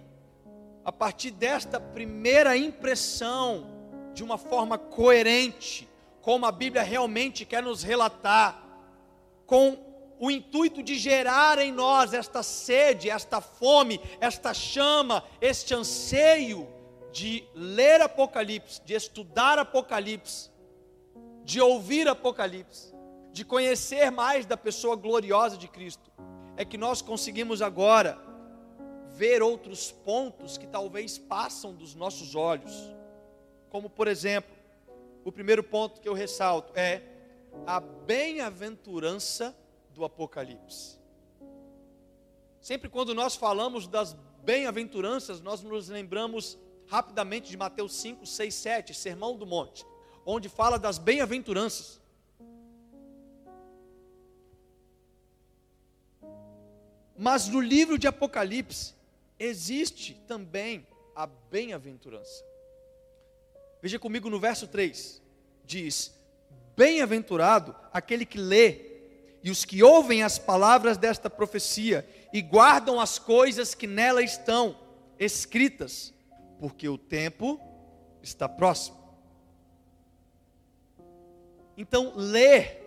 a 0.84 0.92
partir 0.92 1.32
desta 1.32 1.80
primeira 1.80 2.56
impressão, 2.58 3.68
de 4.14 4.24
uma 4.24 4.38
forma 4.38 4.78
coerente, 4.78 5.88
como 6.22 6.46
a 6.46 6.52
Bíblia 6.52 6.84
realmente 6.84 7.46
quer 7.46 7.62
nos 7.62 7.84
relatar, 7.84 8.64
com 9.46 9.78
o 10.20 10.32
intuito 10.32 10.82
de 10.82 10.96
gerar 10.96 11.60
em 11.60 11.72
nós 11.72 12.14
esta 12.14 12.42
sede, 12.42 13.10
esta 13.10 13.42
fome, 13.42 14.00
esta 14.20 14.54
chama, 14.54 15.24
este 15.42 15.74
anseio 15.74 16.68
de 17.16 17.48
ler 17.56 18.02
Apocalipse, 18.02 18.82
de 18.84 18.94
estudar 18.94 19.58
Apocalipse, 19.58 20.52
de 21.46 21.62
ouvir 21.62 22.10
Apocalipse, 22.10 22.94
de 23.32 23.46
conhecer 23.46 24.12
mais 24.12 24.46
da 24.46 24.58
pessoa 24.58 24.98
gloriosa 24.98 25.56
de 25.56 25.70
Cristo, 25.70 26.12
é 26.58 26.66
que 26.66 26.78
nós 26.78 27.02
conseguimos 27.02 27.62
agora 27.62 28.20
ver 29.12 29.42
outros 29.42 29.94
pontos 29.94 30.58
que 30.58 30.68
talvez 30.68 31.18
passam 31.18 31.74
dos 31.74 31.96
nossos 31.96 32.36
olhos. 32.36 32.74
Como, 33.70 33.90
por 33.90 34.10
exemplo, 34.10 34.54
o 35.24 35.32
primeiro 35.32 35.64
ponto 35.64 36.02
que 36.02 36.10
eu 36.10 36.14
ressalto 36.14 36.78
é 36.78 37.02
a 37.66 37.80
bem-aventurança 37.80 39.56
do 39.94 40.04
Apocalipse. 40.04 41.00
Sempre 42.60 42.90
quando 42.90 43.16
nós 43.16 43.38
falamos 43.38 43.88
das 43.88 44.18
bem-aventuranças, 44.44 45.40
nós 45.40 45.62
nos 45.62 45.88
lembramos 45.88 46.58
rapidamente 46.88 47.50
de 47.50 47.58
Mateus 47.58 47.94
5, 47.96 48.26
6, 48.26 48.54
7, 48.54 48.94
Sermão 48.94 49.36
do 49.36 49.46
Monte, 49.46 49.86
onde 50.26 50.50
fala 50.50 50.78
das 50.78 50.98
bem-aventuranças. 50.98 52.00
Mas 57.18 57.48
no 57.48 57.62
livro 57.62 57.98
de 57.98 58.08
Apocalipse 58.08 58.94
existe 59.40 60.14
também 60.28 60.86
a 61.16 61.26
bem-aventurança. 61.26 62.44
Veja 63.82 63.98
comigo 63.98 64.30
no 64.30 64.40
verso 64.40 64.68
3: 64.68 65.22
diz: 65.64 66.14
Bem-aventurado 66.76 67.76
aquele 67.94 68.26
que 68.26 68.38
lê 68.38 68.96
e 69.42 69.52
os 69.52 69.64
que 69.64 69.84
ouvem 69.84 70.24
as 70.24 70.40
palavras 70.40 70.98
desta 70.98 71.30
profecia 71.30 72.08
e 72.34 72.42
guardam 72.42 73.00
as 73.00 73.20
coisas 73.20 73.76
que 73.76 73.88
nela 73.88 74.22
estão 74.24 74.78
escritas, 75.20 76.14
porque 76.60 76.88
o 76.88 76.98
tempo 76.98 77.60
está 78.22 78.48
próximo. 78.48 78.98
Então, 81.78 82.14
ler 82.16 82.82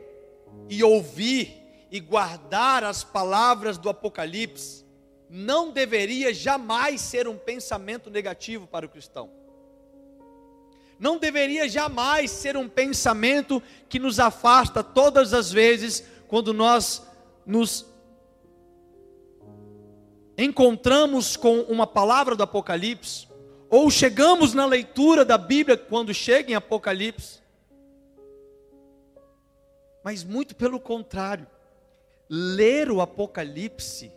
e 0.68 0.82
ouvir 0.82 1.87
e 1.90 2.00
guardar 2.00 2.84
as 2.84 3.04
palavras 3.04 3.78
do 3.78 3.88
Apocalipse 3.88 4.84
não 5.30 5.70
deveria 5.70 6.32
jamais 6.32 7.00
ser 7.00 7.28
um 7.28 7.37
pensamento 7.37 8.10
negativo 8.10 8.66
para 8.66 8.87
o 8.87 8.88
cristão. 8.88 9.30
Não 10.98 11.18
deveria 11.18 11.68
jamais 11.68 12.30
ser 12.30 12.56
um 12.56 12.68
pensamento 12.68 13.62
que 13.88 13.98
nos 13.98 14.18
afasta 14.18 14.82
todas 14.82 15.32
as 15.32 15.52
vezes 15.52 16.02
quando 16.26 16.52
nós 16.52 17.06
nos 17.46 17.87
encontramos 20.37 21.37
com 21.37 21.60
uma 21.62 21.87
palavra 21.87 22.34
do 22.34 22.42
Apocalipse, 22.42 23.27
ou 23.70 23.90
chegamos 23.90 24.54
na 24.54 24.64
leitura 24.64 25.25
da 25.25 25.37
Bíblia 25.37 25.76
quando 25.76 26.14
chega 26.14 26.52
em 26.52 26.54
Apocalipse, 26.54 27.40
mas 30.02 30.25
muito 30.25 30.56
pelo 30.56 30.80
contrário, 30.80 31.46
ler 32.28 32.90
o 32.90 33.00
Apocalipse 33.00 34.12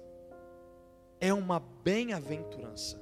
é 1.20 1.34
uma 1.34 1.60
bem-aventurança. 1.60 3.00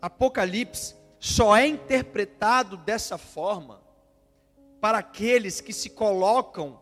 Apocalipse 0.00 0.94
só 1.18 1.56
é 1.56 1.66
interpretado 1.66 2.76
dessa 2.76 3.18
forma 3.18 3.80
para 4.80 4.98
aqueles 4.98 5.60
que 5.60 5.72
se 5.72 5.90
colocam 5.90 6.80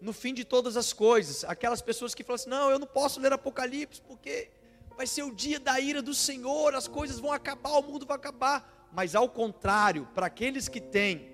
no 0.00 0.12
fim 0.12 0.34
de 0.34 0.44
todas 0.44 0.76
as 0.76 0.92
coisas. 0.92 1.44
Aquelas 1.44 1.80
pessoas 1.80 2.14
que 2.14 2.24
falam 2.24 2.36
assim: 2.36 2.50
não, 2.50 2.70
eu 2.70 2.78
não 2.78 2.86
posso 2.86 3.20
ler 3.20 3.32
Apocalipse 3.32 4.00
porque 4.02 4.50
vai 4.98 5.06
ser 5.06 5.22
o 5.22 5.32
dia 5.32 5.60
da 5.60 5.78
ira 5.78 6.02
do 6.02 6.12
Senhor, 6.12 6.74
as 6.74 6.88
coisas 6.88 7.20
vão 7.20 7.32
acabar, 7.32 7.78
o 7.78 7.82
mundo 7.84 8.04
vai 8.04 8.16
acabar. 8.16 8.88
Mas 8.92 9.14
ao 9.14 9.28
contrário, 9.28 10.08
para 10.12 10.26
aqueles 10.26 10.68
que 10.68 10.80
têm 10.80 11.30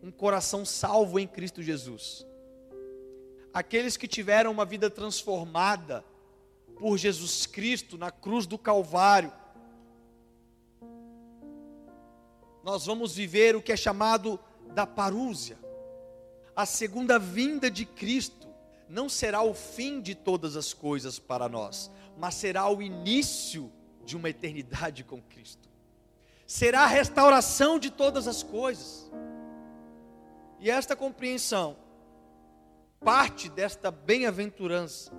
um 0.00 0.12
coração 0.12 0.64
salvo 0.64 1.18
em 1.18 1.26
Cristo 1.26 1.60
Jesus, 1.60 2.24
aqueles 3.52 3.96
que 3.96 4.06
tiveram 4.06 4.52
uma 4.52 4.64
vida 4.64 4.88
transformada, 4.88 6.04
por 6.78 6.96
Jesus 6.96 7.44
Cristo 7.44 7.98
na 7.98 8.12
cruz 8.12 8.46
do 8.46 8.56
Calvário, 8.56 9.32
nós 12.62 12.86
vamos 12.86 13.16
viver 13.16 13.56
o 13.56 13.62
que 13.62 13.72
é 13.72 13.76
chamado 13.76 14.38
da 14.72 14.86
parúzia. 14.86 15.58
A 16.54 16.64
segunda 16.64 17.18
vinda 17.18 17.68
de 17.68 17.84
Cristo 17.84 18.46
não 18.88 19.08
será 19.08 19.42
o 19.42 19.52
fim 19.52 20.00
de 20.00 20.14
todas 20.14 20.54
as 20.54 20.72
coisas 20.72 21.18
para 21.18 21.48
nós, 21.48 21.90
mas 22.18 22.34
será 22.34 22.68
o 22.68 22.82
início 22.82 23.72
de 24.04 24.16
uma 24.16 24.28
eternidade 24.28 25.04
com 25.04 25.22
Cristo. 25.22 25.68
Será 26.46 26.80
a 26.80 26.86
restauração 26.86 27.78
de 27.78 27.90
todas 27.90 28.26
as 28.26 28.42
coisas. 28.42 29.10
E 30.58 30.68
esta 30.68 30.96
compreensão 30.96 31.76
parte 33.00 33.48
desta 33.48 33.92
bem-aventurança 33.92 35.12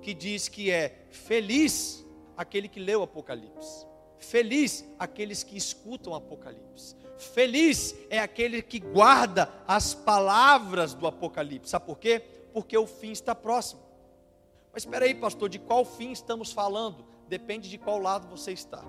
que 0.00 0.14
diz 0.14 0.48
que 0.48 0.70
é 0.70 1.06
feliz 1.10 2.06
aquele 2.36 2.68
que 2.68 2.80
leu 2.80 3.00
o 3.00 3.02
Apocalipse, 3.02 3.86
feliz 4.18 4.84
aqueles 4.98 5.42
que 5.42 5.56
escutam 5.56 6.14
o 6.14 6.16
Apocalipse, 6.16 6.96
feliz 7.18 7.94
é 8.08 8.18
aquele 8.18 8.62
que 8.62 8.78
guarda 8.78 9.52
as 9.66 9.92
palavras 9.92 10.94
do 10.94 11.06
Apocalipse. 11.06 11.70
Sabe 11.70 11.84
por 11.84 11.98
quê? 11.98 12.20
Porque 12.54 12.78
o 12.78 12.86
fim 12.86 13.10
está 13.10 13.34
próximo. 13.34 13.85
Mas 14.76 14.82
espera 14.82 15.06
aí, 15.06 15.14
pastor, 15.14 15.48
de 15.48 15.58
qual 15.58 15.86
fim 15.86 16.12
estamos 16.12 16.52
falando? 16.52 17.02
Depende 17.26 17.70
de 17.70 17.78
qual 17.78 17.98
lado 17.98 18.28
você 18.28 18.52
está. 18.52 18.84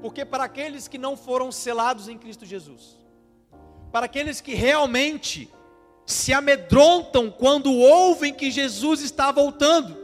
Porque 0.00 0.24
para 0.24 0.44
aqueles 0.44 0.86
que 0.86 0.96
não 0.96 1.16
foram 1.16 1.50
selados 1.50 2.06
em 2.06 2.16
Cristo 2.16 2.46
Jesus, 2.46 3.00
para 3.90 4.06
aqueles 4.06 4.40
que 4.40 4.54
realmente 4.54 5.52
se 6.06 6.32
amedrontam 6.32 7.32
quando 7.32 7.74
ouvem 7.74 8.32
que 8.32 8.48
Jesus 8.48 9.02
está 9.02 9.32
voltando. 9.32 9.96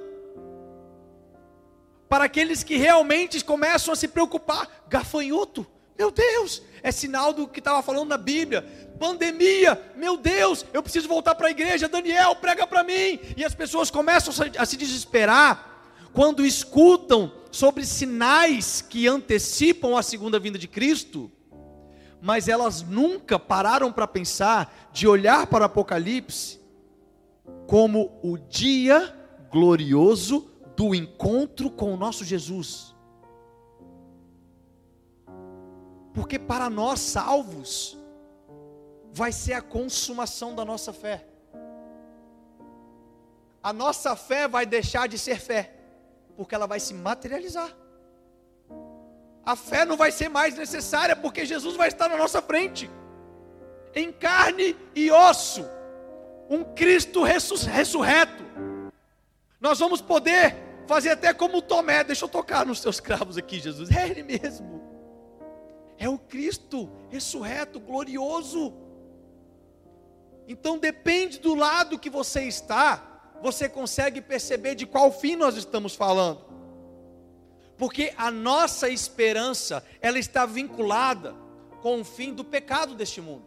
Para 2.08 2.24
aqueles 2.24 2.64
que 2.64 2.76
realmente 2.76 3.44
começam 3.44 3.94
a 3.94 3.96
se 3.96 4.08
preocupar, 4.08 4.84
gafanhoto, 4.88 5.64
meu 5.96 6.10
Deus, 6.10 6.60
é 6.82 6.90
sinal 6.90 7.32
do 7.32 7.48
que 7.48 7.58
estava 7.58 7.82
falando 7.82 8.08
na 8.08 8.16
Bíblia. 8.18 8.62
Pandemia, 8.98 9.80
meu 9.96 10.16
Deus, 10.16 10.64
eu 10.72 10.82
preciso 10.82 11.08
voltar 11.08 11.34
para 11.34 11.48
a 11.48 11.50
igreja. 11.50 11.88
Daniel, 11.88 12.36
prega 12.36 12.66
para 12.66 12.84
mim. 12.84 13.18
E 13.36 13.44
as 13.44 13.54
pessoas 13.54 13.90
começam 13.90 14.32
a 14.58 14.66
se 14.66 14.76
desesperar 14.76 15.84
quando 16.12 16.44
escutam 16.44 17.32
sobre 17.50 17.84
sinais 17.84 18.80
que 18.80 19.06
antecipam 19.06 19.96
a 19.96 20.02
segunda 20.02 20.38
vinda 20.38 20.58
de 20.58 20.68
Cristo 20.68 21.30
mas 22.20 22.48
elas 22.48 22.82
nunca 22.82 23.38
pararam 23.38 23.90
para 23.90 24.06
pensar 24.06 24.90
de 24.92 25.08
olhar 25.08 25.46
para 25.46 25.62
o 25.62 25.66
Apocalipse 25.66 26.60
como 27.66 28.18
o 28.22 28.36
dia 28.36 29.16
glorioso 29.50 30.50
do 30.76 30.94
encontro 30.94 31.70
com 31.70 31.94
o 31.94 31.96
nosso 31.96 32.24
Jesus. 32.24 32.94
Porque 36.20 36.38
para 36.38 36.68
nós 36.68 37.00
salvos, 37.00 37.96
vai 39.10 39.32
ser 39.32 39.54
a 39.54 39.62
consumação 39.62 40.54
da 40.54 40.66
nossa 40.66 40.92
fé. 40.92 41.24
A 43.62 43.72
nossa 43.72 44.14
fé 44.14 44.46
vai 44.46 44.66
deixar 44.66 45.08
de 45.08 45.16
ser 45.16 45.40
fé, 45.40 45.72
porque 46.36 46.54
ela 46.54 46.66
vai 46.66 46.78
se 46.78 46.92
materializar. 46.92 47.74
A 49.42 49.56
fé 49.56 49.86
não 49.86 49.96
vai 49.96 50.12
ser 50.12 50.28
mais 50.28 50.54
necessária, 50.56 51.16
porque 51.16 51.46
Jesus 51.46 51.74
vai 51.74 51.88
estar 51.88 52.06
na 52.06 52.18
nossa 52.18 52.42
frente, 52.42 52.90
em 53.94 54.12
carne 54.12 54.76
e 54.94 55.10
osso, 55.10 55.64
um 56.50 56.62
Cristo 56.74 57.22
ressurreto. 57.22 58.44
Nós 59.58 59.78
vamos 59.78 60.02
poder 60.02 60.54
fazer 60.86 61.12
até 61.12 61.32
como 61.32 61.62
Tomé, 61.62 62.04
deixa 62.04 62.26
eu 62.26 62.28
tocar 62.28 62.66
nos 62.66 62.82
seus 62.82 63.00
cravos 63.00 63.38
aqui, 63.38 63.58
Jesus, 63.58 63.90
é 63.90 64.04
Ele 64.10 64.22
mesmo, 64.22 64.79
é 66.00 66.08
o 66.08 66.18
Cristo 66.18 66.90
ressurreto, 67.08 67.78
glorioso. 67.78 68.72
Então 70.48 70.76
depende 70.76 71.38
do 71.38 71.54
lado 71.54 71.96
que 71.96 72.10
você 72.10 72.42
está, 72.42 73.30
você 73.40 73.68
consegue 73.68 74.20
perceber 74.20 74.74
de 74.74 74.84
qual 74.84 75.12
fim 75.12 75.36
nós 75.36 75.56
estamos 75.56 75.94
falando 75.94 76.50
porque 77.80 78.12
a 78.18 78.30
nossa 78.30 78.90
esperança, 78.90 79.82
ela 80.02 80.18
está 80.18 80.44
vinculada 80.44 81.34
com 81.80 82.02
o 82.02 82.04
fim 82.04 82.34
do 82.34 82.44
pecado 82.44 82.94
deste 82.94 83.22
mundo. 83.22 83.42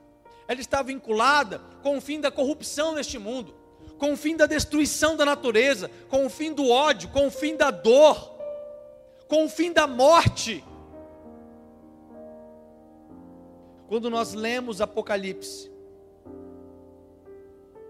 Ela 0.47 0.59
está 0.59 0.81
vinculada 0.81 1.61
com 1.83 1.99
o 1.99 2.01
fim 2.01 2.19
da 2.19 2.31
corrupção 2.31 2.95
deste 2.95 3.19
mundo, 3.19 3.53
com 3.99 4.13
o 4.13 4.17
fim 4.17 4.35
da 4.35 4.47
destruição 4.47 5.15
da 5.15 5.23
natureza, 5.23 5.87
com 6.09 6.25
o 6.25 6.31
fim 6.31 6.51
do 6.51 6.67
ódio, 6.67 7.09
com 7.09 7.27
o 7.27 7.29
fim 7.29 7.55
da 7.55 7.69
dor, 7.69 8.35
com 9.27 9.45
o 9.45 9.49
fim 9.49 9.71
da 9.71 9.85
morte. 9.85 10.63
Quando 13.87 14.09
nós 14.09 14.33
lemos 14.33 14.81
Apocalipse, 14.81 15.71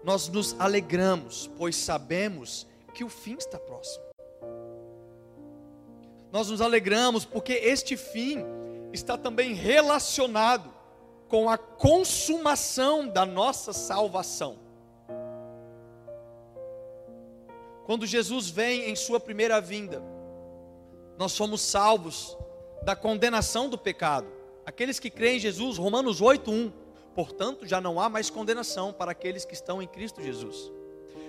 nós 0.02 0.28
nos 0.28 0.58
alegramos, 0.60 1.50
pois 1.56 1.76
sabemos 1.76 2.66
que 2.92 3.04
o 3.04 3.08
fim 3.08 3.36
está 3.36 3.58
próximo 3.58 4.04
nós 6.34 6.50
nos 6.50 6.60
alegramos 6.60 7.24
porque 7.24 7.52
este 7.52 7.96
fim 7.96 8.44
está 8.92 9.16
também 9.16 9.54
relacionado 9.54 10.68
com 11.28 11.48
a 11.48 11.56
consumação 11.56 13.06
da 13.06 13.24
nossa 13.24 13.72
salvação. 13.72 14.58
Quando 17.86 18.04
Jesus 18.04 18.50
vem 18.50 18.90
em 18.90 18.96
Sua 18.96 19.20
primeira 19.20 19.60
vinda, 19.60 20.02
nós 21.16 21.30
somos 21.30 21.60
salvos 21.60 22.36
da 22.82 22.96
condenação 22.96 23.68
do 23.68 23.78
pecado. 23.78 24.26
Aqueles 24.66 24.98
que 24.98 25.10
creem 25.10 25.36
em 25.36 25.40
Jesus, 25.40 25.78
Romanos 25.78 26.20
8:1. 26.20 26.72
Portanto, 27.14 27.66
já 27.66 27.80
não 27.80 28.00
há 28.00 28.08
mais 28.08 28.28
condenação 28.28 28.92
para 28.92 29.12
aqueles 29.12 29.44
que 29.44 29.54
estão 29.54 29.80
em 29.80 29.86
Cristo 29.86 30.22
Jesus. 30.22 30.72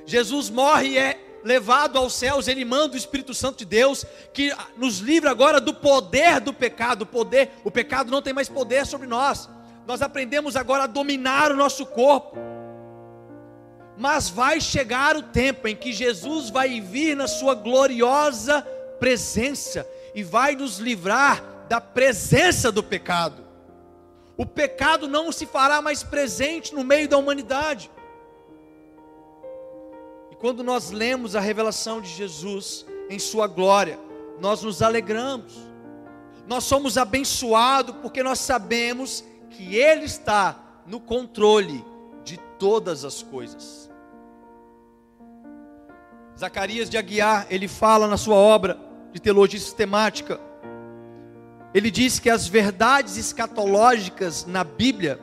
Jesus 0.05 0.49
morre 0.49 0.89
e 0.89 0.97
é 0.97 1.19
levado 1.43 1.97
aos 1.97 2.15
céus, 2.15 2.47
ele 2.47 2.65
manda 2.65 2.95
o 2.95 2.97
Espírito 2.97 3.33
Santo 3.33 3.59
de 3.59 3.65
Deus, 3.65 4.03
que 4.33 4.51
nos 4.75 4.97
livra 4.97 5.29
agora 5.29 5.61
do 5.61 5.75
poder 5.75 6.39
do 6.39 6.51
pecado. 6.51 7.03
O 7.03 7.05
poder, 7.05 7.51
o 7.63 7.69
pecado 7.69 8.09
não 8.09 8.21
tem 8.21 8.33
mais 8.33 8.49
poder 8.49 8.85
sobre 8.85 9.05
nós. 9.05 9.47
Nós 9.85 10.01
aprendemos 10.01 10.55
agora 10.55 10.85
a 10.85 10.87
dominar 10.87 11.51
o 11.51 11.55
nosso 11.55 11.85
corpo. 11.85 12.35
Mas 13.95 14.27
vai 14.27 14.59
chegar 14.59 15.15
o 15.15 15.21
tempo 15.21 15.67
em 15.67 15.75
que 15.75 15.93
Jesus 15.93 16.49
vai 16.49 16.81
vir 16.81 17.15
na 17.15 17.27
sua 17.27 17.53
gloriosa 17.53 18.61
presença 18.99 19.87
e 20.15 20.23
vai 20.23 20.55
nos 20.55 20.79
livrar 20.79 21.43
da 21.67 21.81
presença 21.81 22.71
do 22.71 22.83
pecado. 22.83 23.43
O 24.37 24.45
pecado 24.45 25.07
não 25.07 25.31
se 25.31 25.45
fará 25.45 25.81
mais 25.81 26.03
presente 26.03 26.73
no 26.73 26.83
meio 26.83 27.07
da 27.07 27.17
humanidade. 27.17 27.89
E 30.31 30.35
quando 30.35 30.63
nós 30.63 30.91
lemos 30.91 31.35
a 31.35 31.39
revelação 31.39 32.01
de 32.01 32.09
Jesus 32.09 32.85
em 33.09 33.17
Sua 33.17 33.47
glória, 33.47 33.99
nós 34.39 34.61
nos 34.61 34.81
alegramos, 34.81 35.53
nós 36.45 36.65
somos 36.65 36.97
abençoados 36.97 37.95
porque 38.01 38.21
nós 38.21 38.39
sabemos 38.39 39.23
que 39.49 39.75
Ele 39.75 40.05
está 40.05 40.59
no 40.85 40.99
controle 40.99 41.83
de 42.23 42.37
todas 42.59 43.05
as 43.05 43.23
coisas. 43.23 43.89
Zacarias 46.37 46.89
de 46.89 46.97
Aguiar, 46.97 47.47
ele 47.49 47.67
fala 47.67 48.07
na 48.07 48.17
sua 48.17 48.35
obra 48.35 48.77
de 49.13 49.21
teologia 49.21 49.59
sistemática, 49.59 50.39
ele 51.75 51.91
diz 51.91 52.19
que 52.19 52.29
as 52.29 52.47
verdades 52.47 53.17
escatológicas 53.17 54.45
na 54.45 54.63
Bíblia 54.63 55.19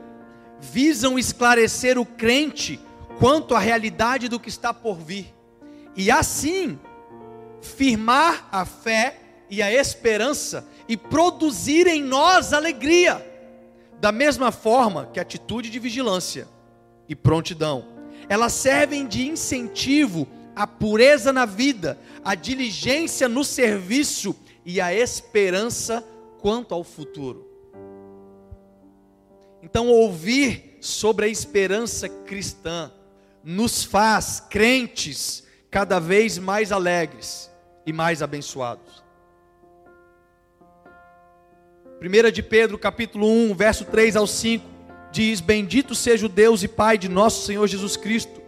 visam 0.60 1.18
esclarecer 1.18 1.98
o 1.98 2.04
crente 2.04 2.78
quanto 3.18 3.54
à 3.54 3.58
realidade 3.58 4.28
do 4.28 4.38
que 4.38 4.50
está 4.50 4.74
por 4.74 4.96
vir, 4.98 5.32
e 5.96 6.10
assim 6.10 6.78
firmar 7.62 8.48
a 8.52 8.66
fé 8.66 9.18
e 9.48 9.62
a 9.62 9.72
esperança 9.72 10.68
e 10.86 10.94
produzir 10.94 11.86
em 11.86 12.02
nós 12.02 12.52
alegria, 12.52 13.26
da 13.98 14.12
mesma 14.12 14.52
forma 14.52 15.08
que 15.10 15.18
a 15.18 15.22
atitude 15.22 15.70
de 15.70 15.78
vigilância 15.78 16.46
e 17.08 17.16
prontidão, 17.16 17.86
elas 18.28 18.52
servem 18.52 19.06
de 19.06 19.26
incentivo 19.26 20.28
à 20.54 20.66
pureza 20.66 21.32
na 21.32 21.46
vida, 21.46 21.98
à 22.22 22.34
diligência 22.34 23.26
no 23.26 23.42
serviço 23.42 24.36
e 24.66 24.82
à 24.82 24.92
esperança 24.94 26.04
quanto 26.42 26.74
ao 26.74 26.82
futuro. 26.82 27.48
Então, 29.62 29.88
ouvir 29.88 30.76
sobre 30.80 31.26
a 31.26 31.28
esperança 31.28 32.08
cristã 32.08 32.90
nos 33.44 33.84
faz 33.84 34.40
crentes 34.50 35.44
cada 35.70 36.00
vez 36.00 36.36
mais 36.38 36.72
alegres 36.72 37.48
e 37.86 37.92
mais 37.92 38.22
abençoados. 38.22 39.02
1 42.02 42.32
de 42.32 42.42
Pedro, 42.42 42.76
capítulo 42.76 43.28
1, 43.28 43.54
verso 43.54 43.84
3 43.84 44.16
ao 44.16 44.26
5, 44.26 44.68
diz: 45.12 45.40
Bendito 45.40 45.94
seja 45.94 46.26
o 46.26 46.28
Deus 46.28 46.64
e 46.64 46.68
Pai 46.68 46.98
de 46.98 47.08
nosso 47.08 47.46
Senhor 47.46 47.68
Jesus 47.68 47.96
Cristo, 47.96 48.42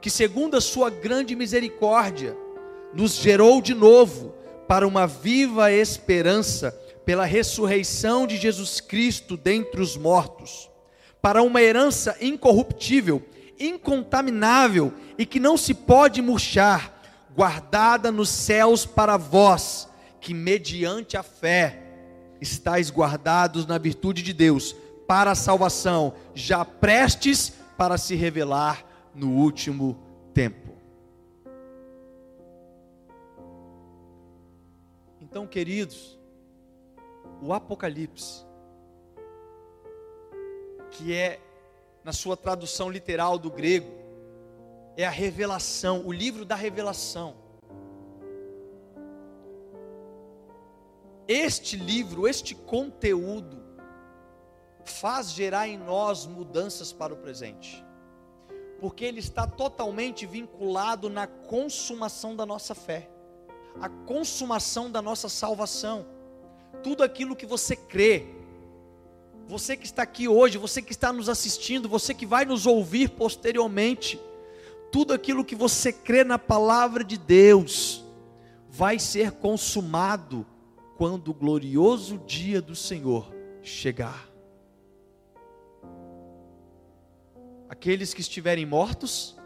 que 0.00 0.08
segundo 0.08 0.56
a 0.56 0.60
sua 0.60 0.88
grande 0.88 1.34
misericórdia, 1.34 2.36
nos 2.94 3.16
gerou 3.16 3.60
de 3.60 3.74
novo 3.74 4.32
para 4.68 4.86
uma 4.86 5.04
viva 5.04 5.72
esperança 5.72 6.79
pela 7.04 7.24
ressurreição 7.24 8.26
de 8.26 8.36
Jesus 8.36 8.80
Cristo 8.80 9.36
dentre 9.36 9.80
os 9.80 9.96
mortos, 9.96 10.70
para 11.20 11.42
uma 11.42 11.60
herança 11.60 12.16
incorruptível, 12.20 13.22
incontaminável 13.58 14.92
e 15.18 15.26
que 15.26 15.40
não 15.40 15.56
se 15.56 15.74
pode 15.74 16.22
murchar, 16.22 16.98
guardada 17.34 18.10
nos 18.10 18.28
céus 18.28 18.86
para 18.86 19.16
vós, 19.16 19.88
que 20.20 20.34
mediante 20.34 21.16
a 21.16 21.22
fé 21.22 21.82
estáis 22.40 22.90
guardados 22.90 23.66
na 23.66 23.78
virtude 23.78 24.22
de 24.22 24.32
Deus, 24.32 24.74
para 25.06 25.32
a 25.32 25.34
salvação, 25.34 26.14
já 26.34 26.64
prestes 26.64 27.52
para 27.76 27.98
se 27.98 28.14
revelar 28.14 28.84
no 29.14 29.30
último 29.30 29.98
tempo. 30.32 30.70
Então, 35.20 35.46
queridos, 35.46 36.19
o 37.42 37.52
Apocalipse, 37.52 38.44
que 40.90 41.14
é, 41.14 41.40
na 42.04 42.12
sua 42.12 42.36
tradução 42.36 42.90
literal 42.90 43.38
do 43.38 43.50
grego, 43.50 43.90
é 44.96 45.06
a 45.06 45.10
revelação, 45.10 46.06
o 46.06 46.12
livro 46.12 46.44
da 46.44 46.54
revelação. 46.54 47.34
Este 51.26 51.76
livro, 51.76 52.28
este 52.28 52.54
conteúdo, 52.54 53.62
faz 54.84 55.30
gerar 55.30 55.68
em 55.68 55.78
nós 55.78 56.26
mudanças 56.26 56.92
para 56.92 57.14
o 57.14 57.16
presente, 57.16 57.82
porque 58.80 59.04
ele 59.04 59.20
está 59.20 59.46
totalmente 59.46 60.26
vinculado 60.26 61.08
na 61.08 61.26
consumação 61.26 62.34
da 62.34 62.44
nossa 62.44 62.74
fé, 62.74 63.08
a 63.80 63.88
consumação 63.88 64.90
da 64.90 65.00
nossa 65.00 65.28
salvação 65.28 66.19
tudo 66.82 67.02
aquilo 67.02 67.36
que 67.36 67.46
você 67.46 67.76
crê. 67.76 68.26
Você 69.46 69.76
que 69.76 69.84
está 69.84 70.02
aqui 70.02 70.28
hoje, 70.28 70.58
você 70.58 70.80
que 70.80 70.92
está 70.92 71.12
nos 71.12 71.28
assistindo, 71.28 71.88
você 71.88 72.14
que 72.14 72.24
vai 72.24 72.44
nos 72.44 72.66
ouvir 72.66 73.10
posteriormente, 73.10 74.20
tudo 74.92 75.12
aquilo 75.12 75.44
que 75.44 75.54
você 75.54 75.92
crê 75.92 76.24
na 76.24 76.38
palavra 76.38 77.02
de 77.02 77.16
Deus 77.16 78.04
vai 78.68 78.98
ser 78.98 79.32
consumado 79.32 80.46
quando 80.96 81.28
o 81.28 81.34
glorioso 81.34 82.18
dia 82.18 82.60
do 82.60 82.76
Senhor 82.76 83.34
chegar. 83.62 84.28
Aqueles 87.68 88.12
que 88.12 88.20
estiverem 88.20 88.66
mortos 88.66 89.36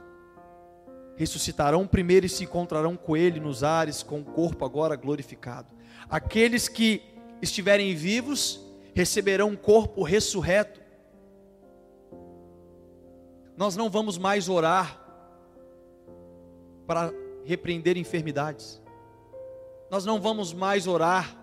ressuscitarão 1.16 1.86
primeiro 1.86 2.26
e 2.26 2.28
se 2.28 2.44
encontrarão 2.44 2.96
com 2.96 3.16
Ele 3.16 3.38
nos 3.38 3.62
ares, 3.62 4.02
com 4.02 4.20
o 4.20 4.24
corpo 4.24 4.64
agora 4.64 4.96
glorificado. 4.96 5.68
Aqueles 6.08 6.68
que 6.68 7.13
estiverem 7.48 7.94
vivos 7.94 8.60
receberão 8.94 9.50
um 9.50 9.56
corpo 9.56 10.02
ressurreto. 10.02 10.80
Nós 13.56 13.76
não 13.76 13.88
vamos 13.88 14.18
mais 14.18 14.48
orar 14.48 15.00
para 16.86 17.12
repreender 17.44 17.96
enfermidades. 17.96 18.80
Nós 19.90 20.04
não 20.04 20.20
vamos 20.20 20.52
mais 20.52 20.86
orar 20.86 21.36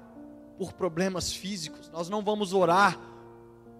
por 0.58 0.74
problemas 0.74 1.34
físicos. 1.34 1.90
Nós 1.90 2.10
não 2.10 2.22
vamos 2.22 2.54
orar 2.54 3.00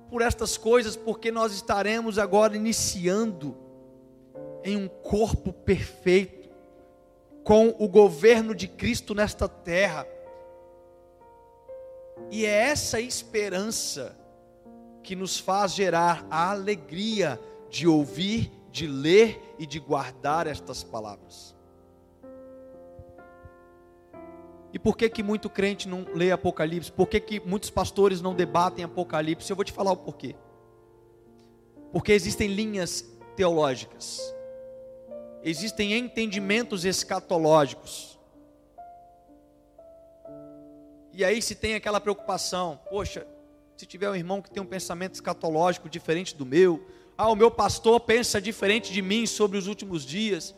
por 0.10 0.22
estas 0.22 0.58
coisas, 0.58 0.96
porque 0.96 1.32
nós 1.32 1.54
estaremos 1.54 2.18
agora 2.18 2.56
iniciando 2.56 3.56
em 4.64 4.76
um 4.76 4.88
corpo 4.88 5.54
perfeito, 5.54 6.50
com 7.44 7.76
o 7.80 7.88
governo 7.88 8.54
de 8.54 8.68
Cristo 8.68 9.16
nesta 9.16 9.48
terra 9.48 10.06
e 12.32 12.46
é 12.46 12.70
essa 12.70 13.02
esperança 13.02 14.18
que 15.04 15.18
nos 15.18 15.38
faz 15.38 15.74
gerar 15.74 16.26
a 16.32 16.52
alegria 16.52 17.38
de 17.70 17.86
ouvir, 17.86 18.50
de 18.72 18.88
ler 18.88 19.56
e 19.60 19.66
de 19.66 19.80
guardar 19.80 20.48
estas 20.48 20.82
palavras. 20.82 21.54
E 24.74 24.80
por 24.80 24.96
que 24.96 25.10
que 25.10 25.22
muito 25.22 25.50
crente 25.50 25.90
não 25.90 26.06
lê 26.16 26.32
Apocalipse? 26.32 26.90
Por 26.90 27.08
que 27.08 27.20
que 27.20 27.40
muitos 27.42 27.70
pastores 27.70 28.22
não 28.22 28.34
debatem 28.34 28.86
Apocalipse? 28.86 29.50
Eu 29.50 29.56
vou 29.58 29.66
te 29.66 29.74
falar 29.74 29.92
o 29.92 29.98
porquê. 29.98 30.34
Porque 31.92 32.14
existem 32.14 32.48
linhas 32.48 33.04
teológicas. 33.36 34.22
Existem 35.44 35.94
entendimentos 35.94 36.86
escatológicos 36.86 38.18
e 41.14 41.24
aí 41.24 41.42
se 41.42 41.56
tem 41.56 41.76
aquela 41.76 42.00
preocupação, 42.00 42.80
poxa, 42.90 43.28
se 43.76 43.86
tiver 43.86 44.10
um 44.10 44.16
irmão 44.16 44.42
que 44.42 44.50
tem 44.50 44.62
um 44.62 44.66
pensamento 44.66 45.16
escatológico 45.16 45.90
diferente 45.90 46.36
do 46.36 46.46
meu, 46.46 46.86
ah, 47.18 47.30
o 47.30 47.36
meu 47.36 47.52
pastor 47.52 48.00
pensa 48.00 48.42
diferente 48.42 48.94
de 48.94 49.02
mim 49.02 49.26
sobre 49.26 49.58
os 49.58 49.68
últimos 49.68 50.06
dias, 50.06 50.56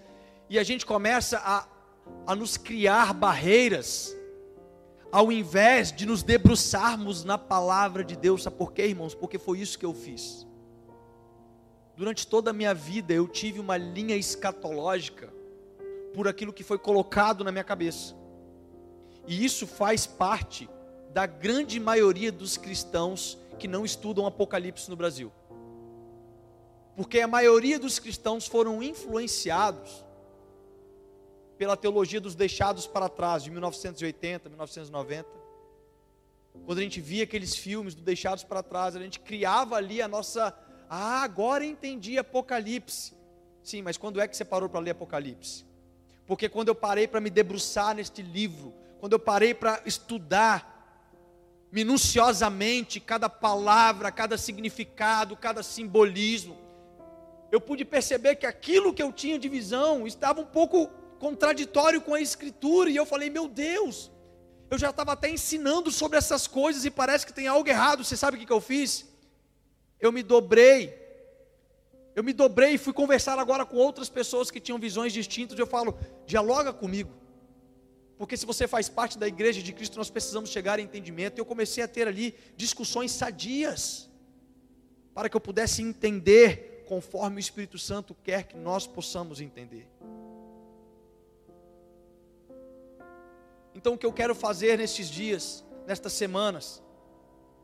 e 0.50 0.60
a 0.60 0.64
gente 0.64 0.86
começa 0.86 1.40
a, 1.40 1.68
a 2.28 2.36
nos 2.36 2.58
criar 2.58 3.14
barreiras, 3.14 4.16
ao 5.12 5.32
invés 5.32 5.92
de 5.92 6.06
nos 6.06 6.24
debruçarmos 6.24 7.24
na 7.24 7.38
palavra 7.38 8.04
de 8.04 8.16
Deus, 8.16 8.44
sabe 8.44 8.58
por 8.58 8.74
quê, 8.74 8.88
irmãos? 8.88 9.14
Porque 9.14 9.38
foi 9.38 9.60
isso 9.60 9.78
que 9.78 9.86
eu 9.86 9.94
fiz. 9.94 10.48
Durante 11.96 12.26
toda 12.26 12.50
a 12.50 12.54
minha 12.54 12.74
vida 12.74 13.14
eu 13.14 13.28
tive 13.28 13.60
uma 13.60 13.78
linha 13.78 14.16
escatológica 14.16 15.32
por 16.14 16.28
aquilo 16.28 16.52
que 16.52 16.64
foi 16.64 16.80
colocado 16.80 17.44
na 17.44 17.52
minha 17.52 17.64
cabeça. 17.64 18.16
E 19.26 19.44
isso 19.44 19.66
faz 19.66 20.06
parte 20.06 20.70
da 21.14 21.26
grande 21.26 21.80
maioria 21.80 22.32
dos 22.32 22.58
cristãos 22.58 23.38
que 23.60 23.68
não 23.68 23.86
estudam 23.86 24.26
Apocalipse 24.26 24.90
no 24.90 24.96
Brasil. 24.96 25.32
Porque 26.96 27.20
a 27.20 27.28
maioria 27.28 27.80
dos 27.80 28.00
cristãos 28.00 28.48
foram 28.48 28.84
influenciados 28.84 30.04
pela 31.58 31.78
teologia 31.78 32.20
dos 32.20 32.36
deixados 32.36 32.86
para 32.86 33.08
trás, 33.08 33.44
de 33.44 33.52
1980, 33.52 34.50
1990. 34.50 35.44
Quando 36.66 36.80
a 36.80 36.82
gente 36.82 37.02
via 37.02 37.24
aqueles 37.24 37.56
filmes 37.56 37.96
do 37.96 38.02
Deixados 38.02 38.44
para 38.44 38.62
Trás, 38.62 38.96
a 38.96 39.00
gente 39.00 39.20
criava 39.20 39.76
ali 39.76 40.02
a 40.02 40.08
nossa. 40.08 40.56
Ah, 40.90 41.24
agora 41.24 41.66
entendi 41.66 42.18
Apocalipse. 42.18 43.14
Sim, 43.64 43.82
mas 43.82 43.98
quando 43.98 44.22
é 44.22 44.28
que 44.28 44.38
você 44.38 44.46
parou 44.46 44.70
para 44.70 44.80
ler 44.80 44.92
Apocalipse? 44.92 45.66
Porque 46.28 46.48
quando 46.48 46.68
eu 46.68 46.76
parei 46.76 47.08
para 47.08 47.20
me 47.20 47.30
debruçar 47.30 47.96
neste 47.96 48.22
livro, 48.22 48.74
quando 49.04 49.12
eu 49.12 49.20
parei 49.20 49.54
para 49.54 49.82
estudar 49.86 51.68
minuciosamente 51.70 53.02
cada 53.02 53.28
palavra, 53.28 54.10
cada 54.14 54.38
significado, 54.38 55.36
cada 55.36 55.62
simbolismo, 55.62 56.58
eu 57.52 57.60
pude 57.60 57.84
perceber 57.84 58.38
que 58.38 58.46
aquilo 58.46 58.94
que 58.94 59.04
eu 59.04 59.12
tinha 59.12 59.38
de 59.38 59.50
visão 59.50 60.08
estava 60.08 60.40
um 60.40 60.46
pouco 60.46 60.88
contraditório 61.20 62.00
com 62.00 62.14
a 62.14 62.22
Escritura, 62.22 62.90
e 62.90 62.96
eu 62.96 63.06
falei, 63.06 63.30
meu 63.30 63.50
Deus, 63.50 64.10
eu 64.72 64.78
já 64.78 64.90
estava 64.90 65.12
até 65.12 65.30
ensinando 65.30 65.92
sobre 65.92 66.18
essas 66.18 66.48
coisas 66.48 66.86
e 66.86 66.90
parece 66.90 67.26
que 67.26 67.34
tem 67.34 67.46
algo 67.46 67.68
errado. 67.68 68.06
Você 68.06 68.16
sabe 68.16 68.38
o 68.38 68.40
que, 68.40 68.54
eu 68.54 68.62
fiz? 68.62 69.06
eu 70.00 70.14
me 70.14 70.24
dobrei. 70.24 70.98
Eu 72.16 72.24
me 72.24 72.32
dobrei 72.32 72.76
e 72.76 72.78
fui 72.78 72.94
conversar 72.94 73.38
agora 73.38 73.66
com 73.66 73.76
outras 73.76 74.08
pessoas 74.08 74.50
que 74.50 74.62
tinham 74.62 74.80
visões 74.80 75.12
distintas. 75.12 75.60
Eu 75.60 75.68
falo, 75.68 76.00
dialoga 76.26 76.72
comigo. 76.72 77.23
Porque 78.24 78.38
se 78.38 78.46
você 78.46 78.70
faz 78.70 78.88
parte 78.88 79.18
da 79.18 79.28
igreja 79.28 79.62
de 79.62 79.74
Cristo, 79.74 79.98
nós 79.98 80.10
precisamos 80.10 80.50
chegar 80.50 80.80
a 80.80 80.82
entendimento. 80.82 81.38
Eu 81.38 81.44
comecei 81.44 81.84
a 81.84 81.90
ter 81.90 82.08
ali 82.08 82.34
discussões 82.56 83.12
sadias, 83.12 84.10
para 85.14 85.28
que 85.28 85.36
eu 85.36 85.42
pudesse 85.42 85.82
entender 85.82 86.86
conforme 86.88 87.36
o 87.36 87.40
Espírito 87.42 87.78
Santo 87.78 88.16
quer 88.24 88.44
que 88.44 88.56
nós 88.56 88.88
possamos 88.88 89.42
entender. 89.42 89.90
Então, 93.76 93.96
o 93.96 93.98
que 93.98 94.06
eu 94.06 94.14
quero 94.14 94.34
fazer 94.34 94.78
nestes 94.78 95.10
dias, 95.10 95.66
nestas 95.86 96.14
semanas, 96.14 96.82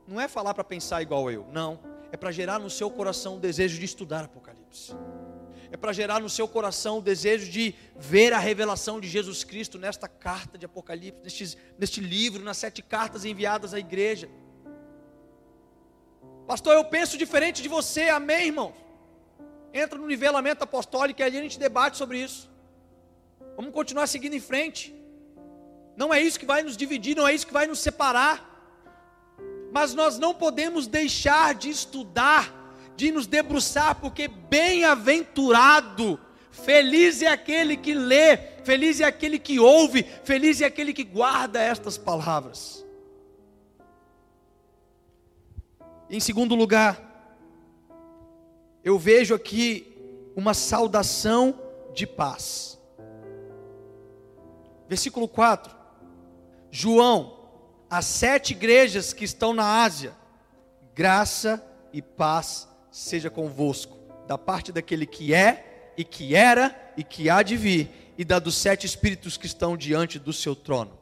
não 0.05 0.19
é 0.19 0.27
falar 0.27 0.53
para 0.53 0.65
pensar 0.65 1.01
igual 1.01 1.31
eu, 1.31 1.47
não. 1.53 1.79
É 2.11 2.17
para 2.17 2.33
gerar 2.33 2.59
no 2.59 2.69
seu 2.69 2.91
coração 2.91 3.37
o 3.37 3.39
desejo 3.39 3.79
de 3.79 3.85
estudar 3.85 4.25
Apocalipse. 4.25 4.93
É 5.71 5.77
para 5.77 5.93
gerar 5.93 6.19
no 6.19 6.29
seu 6.29 6.47
coração 6.47 6.97
o 6.97 7.01
desejo 7.01 7.51
de 7.51 7.75
ver 7.95 8.33
a 8.33 8.39
revelação 8.39 8.99
de 8.99 9.07
Jesus 9.07 9.43
Cristo 9.43 9.77
nesta 9.77 10.07
carta 10.07 10.57
de 10.57 10.65
Apocalipse, 10.65 11.21
neste, 11.21 11.57
neste 11.77 12.01
livro, 12.01 12.43
nas 12.43 12.57
sete 12.57 12.81
cartas 12.81 13.23
enviadas 13.23 13.73
à 13.73 13.79
igreja. 13.79 14.29
Pastor, 16.47 16.73
eu 16.73 16.83
penso 16.85 17.17
diferente 17.17 17.61
de 17.61 17.69
você, 17.69 18.09
amém, 18.09 18.47
irmão? 18.47 18.73
Entra 19.71 19.99
no 19.99 20.07
nivelamento 20.07 20.63
apostólico 20.63 21.21
e 21.21 21.23
ali 21.23 21.37
a 21.37 21.41
gente 21.43 21.59
debate 21.59 21.97
sobre 21.97 22.19
isso. 22.19 22.49
Vamos 23.55 23.71
continuar 23.71 24.07
seguindo 24.07 24.33
em 24.33 24.39
frente. 24.39 24.95
Não 25.95 26.13
é 26.13 26.19
isso 26.21 26.39
que 26.39 26.45
vai 26.45 26.63
nos 26.63 26.75
dividir, 26.75 27.15
não 27.15 27.27
é 27.27 27.33
isso 27.33 27.45
que 27.45 27.53
vai 27.53 27.67
nos 27.67 27.79
separar. 27.79 28.49
Mas 29.71 29.93
nós 29.93 30.17
não 30.17 30.33
podemos 30.33 30.87
deixar 30.87 31.53
de 31.53 31.69
estudar, 31.69 32.51
de 32.99 33.11
nos 33.13 33.25
debruçar, 33.25 33.95
porque 33.95 34.27
bem-aventurado, 34.27 36.19
feliz 36.51 37.21
é 37.21 37.27
aquele 37.27 37.77
que 37.77 37.93
lê, 37.93 38.35
feliz 38.65 38.99
é 38.99 39.05
aquele 39.05 39.39
que 39.39 39.57
ouve, 39.57 40.03
feliz 40.25 40.59
é 40.59 40.65
aquele 40.65 40.91
que 40.91 41.05
guarda 41.05 41.61
estas 41.61 41.97
palavras. 41.97 42.85
Em 46.09 46.19
segundo 46.19 46.55
lugar, 46.55 46.99
eu 48.83 48.99
vejo 48.99 49.33
aqui 49.33 49.87
uma 50.35 50.53
saudação 50.53 51.57
de 51.93 52.05
paz. 52.05 52.77
Versículo 54.89 55.25
4. 55.29 55.73
João, 56.69 57.47
as 57.89 58.03
sete 58.03 58.51
igrejas 58.51 59.13
que 59.13 59.23
estão 59.23 59.53
na 59.53 59.83
Ásia, 59.83 60.13
graça 60.93 61.65
e 61.93 62.01
paz 62.01 62.67
seja 62.99 63.29
convosco, 63.29 63.97
da 64.27 64.37
parte 64.37 64.71
daquele 64.71 65.05
que 65.05 65.33
é, 65.33 65.93
e 65.97 66.03
que 66.03 66.35
era, 66.35 66.93
e 66.97 67.03
que 67.03 67.29
há 67.29 67.41
de 67.41 67.55
vir, 67.55 68.13
e 68.17 68.25
da 68.25 68.39
dos 68.39 68.55
sete 68.55 68.85
espíritos 68.85 69.37
que 69.37 69.45
estão 69.45 69.77
diante 69.77 70.19
do 70.19 70.33
seu 70.33 70.55
trono. 70.55 70.99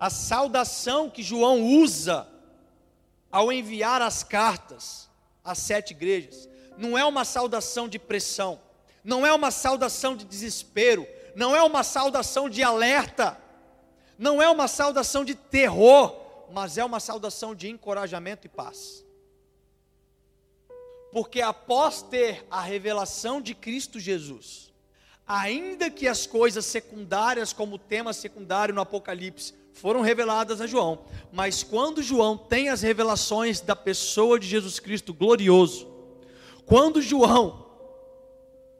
A 0.00 0.08
saudação 0.08 1.10
que 1.10 1.22
João 1.22 1.62
usa 1.62 2.26
ao 3.30 3.52
enviar 3.52 4.00
as 4.00 4.24
cartas 4.24 5.08
às 5.44 5.58
sete 5.58 5.92
igrejas, 5.92 6.48
não 6.78 6.96
é 6.96 7.04
uma 7.04 7.24
saudação 7.24 7.86
de 7.86 7.98
pressão, 7.98 8.58
não 9.04 9.26
é 9.26 9.32
uma 9.32 9.50
saudação 9.50 10.16
de 10.16 10.24
desespero, 10.24 11.06
não 11.34 11.54
é 11.54 11.62
uma 11.62 11.82
saudação 11.82 12.48
de 12.48 12.62
alerta, 12.62 13.38
não 14.18 14.40
é 14.40 14.48
uma 14.48 14.66
saudação 14.66 15.24
de 15.24 15.34
terror, 15.34 16.25
mas 16.52 16.78
é 16.78 16.84
uma 16.84 17.00
saudação 17.00 17.54
de 17.54 17.68
encorajamento 17.68 18.46
e 18.46 18.50
paz. 18.50 19.04
Porque 21.12 21.40
após 21.40 22.02
ter 22.02 22.46
a 22.50 22.60
revelação 22.60 23.40
de 23.40 23.54
Cristo 23.54 23.98
Jesus, 23.98 24.72
ainda 25.26 25.90
que 25.90 26.06
as 26.06 26.26
coisas 26.26 26.64
secundárias, 26.66 27.52
como 27.52 27.78
tema 27.78 28.12
secundário 28.12 28.74
no 28.74 28.80
Apocalipse, 28.80 29.54
foram 29.72 30.00
reveladas 30.00 30.60
a 30.60 30.66
João, 30.66 31.04
mas 31.32 31.62
quando 31.62 32.02
João 32.02 32.36
tem 32.36 32.68
as 32.68 32.82
revelações 32.82 33.60
da 33.60 33.76
pessoa 33.76 34.38
de 34.38 34.46
Jesus 34.46 34.80
Cristo 34.80 35.12
glorioso, 35.12 35.86
quando 36.64 37.02
João 37.02 37.66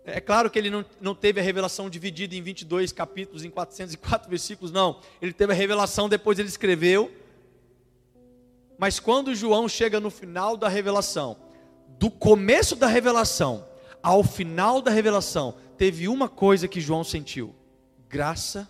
é 0.07 0.21
claro 0.21 0.49
que 0.49 0.57
ele 0.57 0.71
não, 0.71 0.85
não 1.01 1.17
teve 1.17 1.41
a 1.41 1.43
revelação 1.43 1.91
dividida 1.91 2.37
em 2.37 2.41
22 2.41 2.93
capítulos, 2.93 3.45
em 3.45 3.51
404 3.51 4.31
versículos, 4.31 4.71
não. 4.71 5.01
Ele 5.21 5.33
teve 5.33 5.53
a 5.53 5.57
revelação, 5.57 6.09
depois 6.09 6.39
ele 6.39 6.49
escreveu. 6.49 7.11
Mas 8.79 9.01
quando 9.01 9.35
João 9.35 9.69
chega 9.69 9.99
no 10.01 10.11
final 10.11 10.57
da 10.57 10.69
revelação, 10.69 11.37
do 11.99 12.11
começo 12.11 12.77
da 12.77 12.87
revelação 12.87 13.67
ao 14.03 14.23
final 14.23 14.83
da 14.83 14.91
revelação, 14.91 15.55
teve 15.77 16.09
uma 16.09 16.29
coisa 16.29 16.69
que 16.69 16.81
João 16.81 17.03
sentiu: 17.03 17.55
graça 18.09 18.69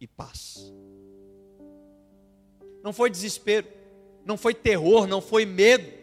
e 0.00 0.06
paz. 0.06 0.72
Não 2.82 2.92
foi 2.92 3.10
desespero, 3.10 3.66
não 4.24 4.36
foi 4.36 4.54
terror, 4.54 5.06
não 5.06 5.20
foi 5.20 5.44
medo 5.44 6.00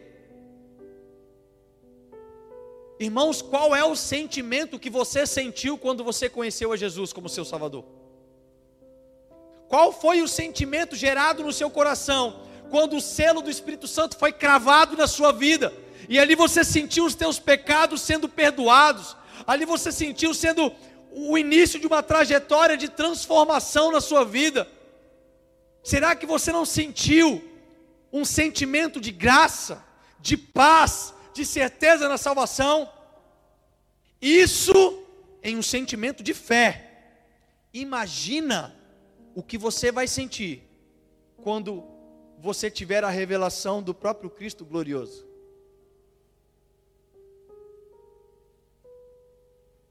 Irmãos, 3.00 3.40
qual 3.40 3.76
é 3.76 3.84
o 3.84 3.94
sentimento 3.94 4.78
que 4.78 4.90
você 4.90 5.24
sentiu 5.24 5.78
quando 5.78 6.02
você 6.02 6.28
conheceu 6.28 6.72
a 6.72 6.76
Jesus 6.76 7.12
como 7.12 7.28
seu 7.28 7.44
Salvador? 7.44 7.84
Qual 9.68 9.92
foi 9.92 10.20
o 10.20 10.26
sentimento 10.26 10.96
gerado 10.96 11.44
no 11.44 11.52
seu 11.52 11.70
coração 11.70 12.40
quando 12.70 12.96
o 12.96 13.00
selo 13.00 13.42
do 13.42 13.50
Espírito 13.50 13.86
Santo 13.86 14.16
foi 14.16 14.32
cravado 14.32 14.96
na 14.96 15.06
sua 15.06 15.32
vida? 15.32 15.72
E 16.08 16.18
ali 16.18 16.34
você 16.34 16.64
sentiu 16.64 17.04
os 17.04 17.14
teus 17.14 17.38
pecados 17.38 18.00
sendo 18.00 18.28
perdoados, 18.28 19.16
ali 19.46 19.64
você 19.64 19.92
sentiu 19.92 20.32
sendo 20.32 20.72
o 21.12 21.36
início 21.36 21.78
de 21.80 21.86
uma 21.86 22.02
trajetória 22.02 22.76
de 22.76 22.88
transformação 22.88 23.90
na 23.90 24.00
sua 24.00 24.24
vida. 24.24 24.68
Será 25.82 26.14
que 26.14 26.26
você 26.26 26.52
não 26.52 26.64
sentiu 26.64 27.42
um 28.12 28.24
sentimento 28.24 29.00
de 29.00 29.10
graça, 29.10 29.84
de 30.20 30.36
paz, 30.36 31.14
de 31.32 31.44
certeza 31.44 32.08
na 32.08 32.18
salvação. 32.18 32.90
Isso 34.20 35.04
em 35.42 35.56
um 35.56 35.62
sentimento 35.62 36.22
de 36.22 36.34
fé. 36.34 37.14
Imagina 37.72 38.74
o 39.34 39.42
que 39.42 39.56
você 39.56 39.92
vai 39.92 40.08
sentir 40.08 40.62
quando 41.36 41.84
você 42.40 42.70
tiver 42.70 43.02
a 43.02 43.10
revelação 43.10 43.82
do 43.82 43.92
próprio 43.92 44.30
Cristo 44.30 44.64
glorioso. 44.64 45.26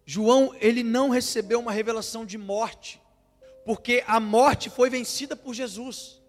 João, 0.06 0.56
ele 0.62 0.84
não 0.84 1.10
recebeu 1.10 1.60
uma 1.60 1.72
revelação 1.72 2.26
de 2.26 2.38
morte, 2.38 3.02
porque 3.66 4.04
a 4.08 4.20
morte 4.20 4.70
foi 4.70 4.90
vencida 4.90 5.36
por 5.36 5.54
Jesus. 5.54 6.22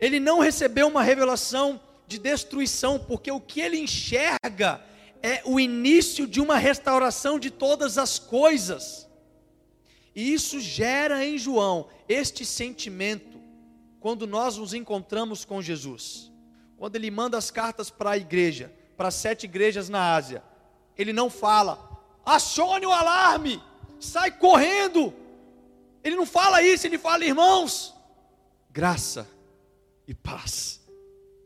Ele 0.00 0.18
não 0.18 0.40
recebeu 0.40 0.88
uma 0.88 1.02
revelação 1.02 1.80
de 2.06 2.18
destruição, 2.18 2.98
porque 2.98 3.30
o 3.30 3.40
que 3.40 3.60
ele 3.60 3.78
enxerga 3.78 4.84
é 5.22 5.40
o 5.44 5.60
início 5.60 6.26
de 6.26 6.40
uma 6.40 6.58
restauração 6.58 7.38
de 7.38 7.50
todas 7.50 7.96
as 7.96 8.18
coisas. 8.18 9.08
E 10.14 10.32
isso 10.32 10.60
gera 10.60 11.24
em 11.24 11.38
João 11.38 11.88
este 12.08 12.44
sentimento 12.44 13.40
quando 14.04 14.26
nós 14.26 14.58
nos 14.58 14.74
encontramos 14.74 15.46
com 15.46 15.62
Jesus. 15.62 16.30
Quando 16.76 16.94
ele 16.94 17.10
manda 17.10 17.38
as 17.38 17.50
cartas 17.50 17.88
para 17.88 18.10
a 18.10 18.18
igreja, 18.18 18.70
para 18.98 19.10
sete 19.10 19.44
igrejas 19.44 19.88
na 19.88 20.14
Ásia, 20.14 20.44
ele 20.94 21.10
não 21.10 21.30
fala, 21.30 22.02
acione 22.22 22.84
o 22.84 22.92
alarme, 22.92 23.62
sai 23.98 24.30
correndo. 24.30 25.10
Ele 26.02 26.16
não 26.16 26.26
fala 26.26 26.62
isso, 26.62 26.86
ele 26.86 26.98
fala, 26.98 27.24
irmãos, 27.24 27.94
graça 28.70 29.26
e 30.06 30.12
paz 30.12 30.84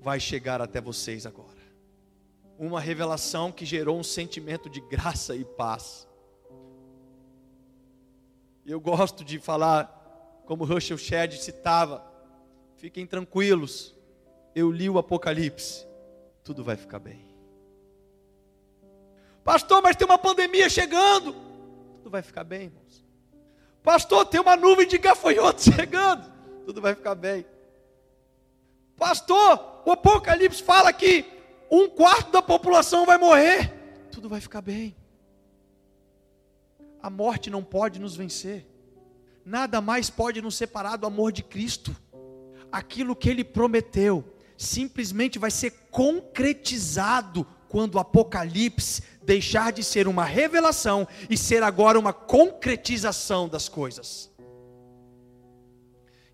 vai 0.00 0.18
chegar 0.18 0.60
até 0.60 0.80
vocês 0.80 1.26
agora. 1.26 1.62
Uma 2.58 2.80
revelação 2.80 3.52
que 3.52 3.64
gerou 3.64 3.96
um 3.96 4.02
sentimento 4.02 4.68
de 4.68 4.80
graça 4.80 5.36
e 5.36 5.44
paz. 5.44 6.08
Eu 8.66 8.80
gosto 8.80 9.24
de 9.24 9.38
falar, 9.38 10.42
como 10.44 10.64
Russell 10.64 10.98
Shedd 10.98 11.36
citava, 11.36 12.07
fiquem 12.78 13.04
tranquilos, 13.06 13.94
eu 14.54 14.70
li 14.70 14.88
o 14.88 14.98
Apocalipse, 14.98 15.84
tudo 16.44 16.62
vai 16.64 16.76
ficar 16.76 17.00
bem. 17.00 17.26
Pastor, 19.44 19.82
mas 19.82 19.96
tem 19.96 20.06
uma 20.06 20.18
pandemia 20.18 20.70
chegando, 20.70 21.34
tudo 21.96 22.08
vai 22.08 22.22
ficar 22.22 22.44
bem, 22.44 22.64
irmãos. 22.64 23.04
Pastor, 23.82 24.24
tem 24.26 24.40
uma 24.40 24.56
nuvem 24.56 24.86
de 24.86 24.96
gafanhotos 24.96 25.64
chegando, 25.74 26.32
tudo 26.64 26.80
vai 26.80 26.94
ficar 26.94 27.14
bem. 27.14 27.44
Pastor, 28.96 29.82
o 29.84 29.90
Apocalipse 29.90 30.62
fala 30.62 30.92
que 30.92 31.24
um 31.70 31.88
quarto 31.88 32.30
da 32.30 32.42
população 32.42 33.04
vai 33.04 33.18
morrer. 33.18 33.72
Tudo 34.10 34.28
vai 34.28 34.40
ficar 34.40 34.60
bem. 34.60 34.96
A 37.00 37.10
morte 37.10 37.50
não 37.50 37.62
pode 37.62 38.00
nos 38.00 38.16
vencer. 38.16 38.66
Nada 39.44 39.80
mais 39.80 40.10
pode 40.10 40.42
nos 40.42 40.56
separar 40.56 40.96
do 40.96 41.06
amor 41.06 41.32
de 41.32 41.42
Cristo. 41.42 41.94
Aquilo 42.70 43.16
que 43.16 43.28
Ele 43.28 43.44
prometeu 43.44 44.24
simplesmente 44.56 45.38
vai 45.38 45.50
ser 45.50 45.70
concretizado 45.90 47.46
quando 47.68 47.94
o 47.94 47.98
Apocalipse 47.98 49.02
deixar 49.22 49.72
de 49.72 49.84
ser 49.84 50.08
uma 50.08 50.24
revelação 50.24 51.06
e 51.28 51.36
ser 51.36 51.62
agora 51.62 51.98
uma 51.98 52.12
concretização 52.12 53.48
das 53.48 53.68
coisas. 53.68 54.30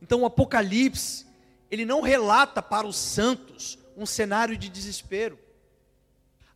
Então 0.01 0.23
o 0.23 0.27
Apocalipse, 0.27 1.27
ele 1.70 1.85
não 1.85 2.01
relata 2.01 2.62
para 2.62 2.87
os 2.87 2.97
santos 2.97 3.79
um 3.97 4.07
cenário 4.07 4.57
de 4.57 4.68
desespero. 4.68 5.38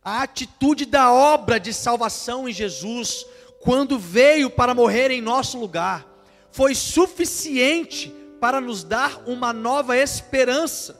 A 0.03 0.21
atitude 0.23 0.85
da 0.85 1.11
obra 1.11 1.59
de 1.59 1.73
salvação 1.73 2.47
em 2.47 2.53
Jesus, 2.53 3.25
quando 3.59 3.99
veio 3.99 4.49
para 4.49 4.73
morrer 4.73 5.11
em 5.11 5.21
nosso 5.21 5.59
lugar, 5.59 6.07
foi 6.51 6.73
suficiente 6.73 8.13
para 8.39 8.61
nos 8.61 8.83
dar 8.83 9.27
uma 9.27 9.51
nova 9.53 9.97
esperança. 9.97 10.99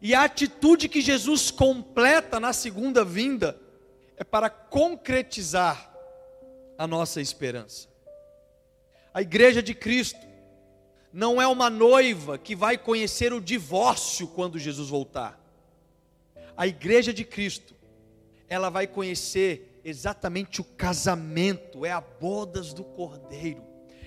E 0.00 0.14
a 0.14 0.24
atitude 0.24 0.88
que 0.88 1.00
Jesus 1.00 1.50
completa 1.50 2.38
na 2.38 2.52
segunda 2.52 3.04
vinda 3.04 3.58
é 4.16 4.24
para 4.24 4.48
concretizar 4.50 5.92
a 6.76 6.86
nossa 6.86 7.20
esperança. 7.20 7.88
A 9.12 9.22
igreja 9.22 9.62
de 9.62 9.74
Cristo 9.74 10.28
não 11.12 11.40
é 11.40 11.46
uma 11.46 11.70
noiva 11.70 12.38
que 12.38 12.54
vai 12.54 12.76
conhecer 12.76 13.32
o 13.32 13.40
divórcio 13.40 14.28
quando 14.28 14.58
Jesus 14.58 14.88
voltar. 14.88 15.40
A 16.56 16.66
igreja 16.66 17.12
de 17.12 17.24
Cristo, 17.24 17.74
ela 18.48 18.68
vai 18.68 18.86
conhecer 18.86 19.80
exatamente 19.84 20.60
o 20.60 20.64
casamento, 20.64 21.84
é 21.84 21.90
a 21.90 22.00
bodas 22.00 22.72
do 22.72 22.84
Cordeiro, 22.84 23.64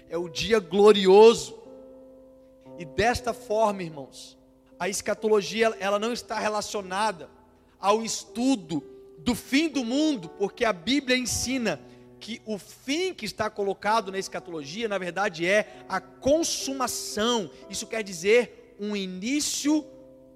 é 0.10 0.18
o 0.18 0.30
dia 0.30 0.60
glorioso. 0.60 1.60
E 2.78 2.86
desta 2.86 3.34
forma, 3.34 3.84
irmãos, 3.84 4.38
a 4.80 4.90
escatologia 4.90 5.76
ela 5.80 6.00
não 6.00 6.12
está 6.12 6.40
relacionada 6.40 7.30
ao 7.80 8.04
estudo 8.04 8.84
do 9.20 9.36
fim 9.36 9.70
do 9.70 9.86
mundo, 9.86 10.30
porque 10.30 10.66
a 10.66 10.74
Bíblia 10.74 11.18
ensina 11.18 11.80
que 12.20 12.42
o 12.46 12.58
fim 12.58 13.14
que 13.14 13.26
está 13.26 13.50
colocado 13.50 14.12
na 14.12 14.20
escatologia, 14.20 14.88
na 14.88 14.98
verdade, 14.98 15.46
é 15.46 15.84
a 15.90 16.00
consumação. 16.00 17.50
Isso 17.70 17.88
quer 17.88 18.04
dizer 18.04 18.76
um 18.80 18.96
início 18.96 19.86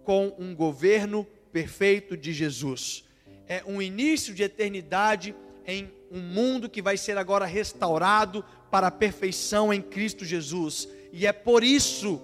com 0.04 0.34
um 0.38 0.56
governo 0.56 1.26
perfeito 1.52 2.18
de 2.18 2.34
Jesus. 2.34 3.04
É 3.48 3.64
um 3.66 3.82
início 3.82 4.34
de 4.34 4.44
eternidade 4.44 5.36
em 5.66 5.92
um 6.12 6.20
mundo 6.20 6.70
que 6.70 6.82
vai 6.82 6.98
ser 6.98 7.18
agora 7.18 7.46
restaurado 7.46 8.44
para 8.70 8.88
a 8.88 8.92
perfeição 8.92 9.74
em 9.74 9.82
Cristo 9.82 10.26
Jesus. 10.26 10.88
E 11.12 11.26
é 11.26 11.34
por 11.34 11.64
isso, 11.64 12.22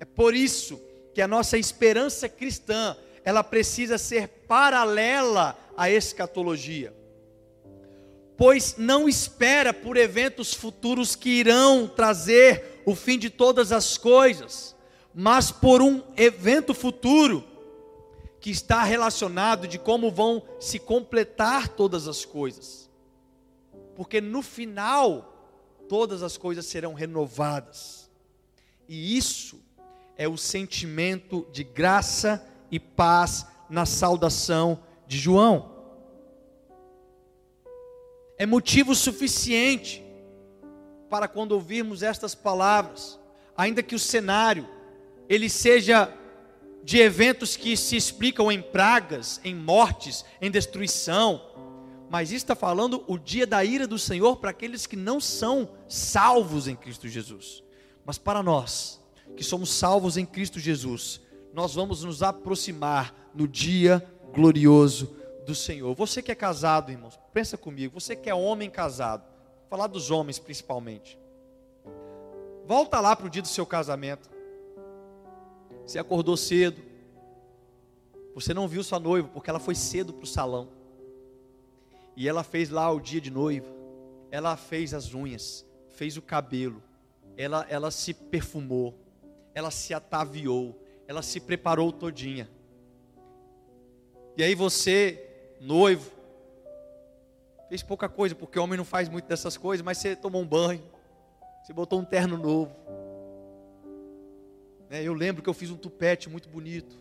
é 0.00 0.04
por 0.04 0.34
isso 0.34 0.80
que 1.14 1.20
a 1.20 1.28
nossa 1.28 1.58
esperança 1.58 2.28
cristã, 2.28 2.96
ela 3.24 3.42
precisa 3.42 3.98
ser 3.98 4.28
paralela 4.46 5.58
à 5.76 5.90
escatologia 5.90 6.98
pois 8.38 8.76
não 8.78 9.08
espera 9.08 9.74
por 9.74 9.96
eventos 9.96 10.54
futuros 10.54 11.16
que 11.16 11.28
irão 11.28 11.88
trazer 11.88 12.80
o 12.86 12.94
fim 12.94 13.18
de 13.18 13.28
todas 13.28 13.72
as 13.72 13.98
coisas, 13.98 14.76
mas 15.12 15.50
por 15.50 15.82
um 15.82 16.00
evento 16.16 16.72
futuro 16.72 17.44
que 18.40 18.48
está 18.48 18.84
relacionado 18.84 19.66
de 19.66 19.76
como 19.76 20.08
vão 20.08 20.40
se 20.60 20.78
completar 20.78 21.66
todas 21.66 22.06
as 22.06 22.24
coisas. 22.24 22.88
Porque 23.96 24.20
no 24.20 24.40
final 24.40 25.37
todas 25.88 26.22
as 26.22 26.36
coisas 26.36 26.66
serão 26.66 26.94
renovadas. 26.94 28.10
E 28.88 29.16
isso 29.16 29.60
é 30.16 30.28
o 30.28 30.36
sentimento 30.36 31.46
de 31.52 31.64
graça 31.64 32.46
e 32.70 32.78
paz 32.78 33.46
na 33.68 33.86
saudação 33.86 34.82
de 35.06 35.18
João 35.18 35.78
é 38.38 38.46
motivo 38.46 38.94
suficiente 38.94 40.02
para 41.10 41.26
quando 41.26 41.52
ouvirmos 41.52 42.02
estas 42.04 42.34
palavras, 42.36 43.18
ainda 43.56 43.82
que 43.82 43.96
o 43.96 43.98
cenário 43.98 44.66
ele 45.28 45.50
seja 45.50 46.14
de 46.84 46.98
eventos 46.98 47.56
que 47.56 47.76
se 47.76 47.96
explicam 47.96 48.50
em 48.50 48.62
pragas, 48.62 49.40
em 49.44 49.54
mortes, 49.54 50.24
em 50.40 50.50
destruição, 50.50 51.42
mas 52.10 52.32
está 52.32 52.54
falando 52.54 53.04
o 53.06 53.18
dia 53.18 53.46
da 53.46 53.64
ira 53.64 53.86
do 53.86 53.98
Senhor 53.98 54.36
para 54.36 54.50
aqueles 54.50 54.86
que 54.86 54.96
não 54.96 55.20
são 55.20 55.68
salvos 55.88 56.66
em 56.66 56.74
Cristo 56.74 57.06
Jesus. 57.06 57.62
Mas 58.04 58.16
para 58.16 58.42
nós, 58.42 59.00
que 59.36 59.44
somos 59.44 59.70
salvos 59.70 60.16
em 60.16 60.24
Cristo 60.24 60.58
Jesus, 60.58 61.20
nós 61.52 61.74
vamos 61.74 62.04
nos 62.04 62.22
aproximar 62.22 63.14
no 63.34 63.46
dia 63.46 64.06
glorioso 64.32 65.14
do 65.44 65.54
Senhor. 65.54 65.94
Você 65.94 66.22
que 66.22 66.32
é 66.32 66.34
casado, 66.34 66.90
irmãos, 66.90 67.18
pensa 67.32 67.56
comigo. 67.58 68.00
Você 68.00 68.16
que 68.16 68.30
é 68.30 68.34
homem 68.34 68.70
casado, 68.70 69.22
vou 69.22 69.68
falar 69.68 69.86
dos 69.86 70.10
homens 70.10 70.38
principalmente. 70.38 71.18
Volta 72.66 73.00
lá 73.00 73.14
para 73.16 73.26
o 73.26 73.30
dia 73.30 73.42
do 73.42 73.48
seu 73.48 73.66
casamento. 73.66 74.30
Você 75.86 75.98
acordou 75.98 76.36
cedo. 76.36 76.82
Você 78.34 78.54
não 78.54 78.68
viu 78.68 78.82
sua 78.82 78.98
noiva 79.00 79.28
porque 79.28 79.50
ela 79.50 79.58
foi 79.58 79.74
cedo 79.74 80.12
para 80.12 80.24
o 80.24 80.26
salão. 80.26 80.77
E 82.18 82.26
ela 82.26 82.42
fez 82.42 82.68
lá 82.68 82.90
o 82.90 82.98
dia 82.98 83.20
de 83.20 83.30
noiva. 83.30 83.72
Ela 84.32 84.56
fez 84.56 84.92
as 84.92 85.14
unhas, 85.14 85.64
fez 85.90 86.16
o 86.16 86.22
cabelo. 86.22 86.82
Ela, 87.36 87.64
ela 87.70 87.92
se 87.92 88.12
perfumou. 88.12 88.92
Ela 89.54 89.70
se 89.70 89.94
ataviou. 89.94 90.76
Ela 91.06 91.22
se 91.22 91.38
preparou 91.38 91.92
todinha. 91.92 92.50
E 94.36 94.42
aí 94.42 94.52
você 94.56 95.24
noivo. 95.60 96.10
Fez 97.68 97.84
pouca 97.84 98.08
coisa, 98.08 98.34
porque 98.34 98.58
homem 98.58 98.76
não 98.76 98.84
faz 98.84 99.08
muito 99.08 99.28
dessas 99.28 99.56
coisas, 99.56 99.84
mas 99.84 99.98
você 99.98 100.16
tomou 100.16 100.42
um 100.42 100.46
banho, 100.46 100.82
você 101.62 101.72
botou 101.72 102.00
um 102.00 102.04
terno 102.04 102.36
novo. 102.36 102.74
É, 104.90 105.04
eu 105.04 105.14
lembro 105.14 105.40
que 105.40 105.48
eu 105.48 105.54
fiz 105.54 105.70
um 105.70 105.76
tupete 105.76 106.28
muito 106.28 106.48
bonito. 106.48 106.98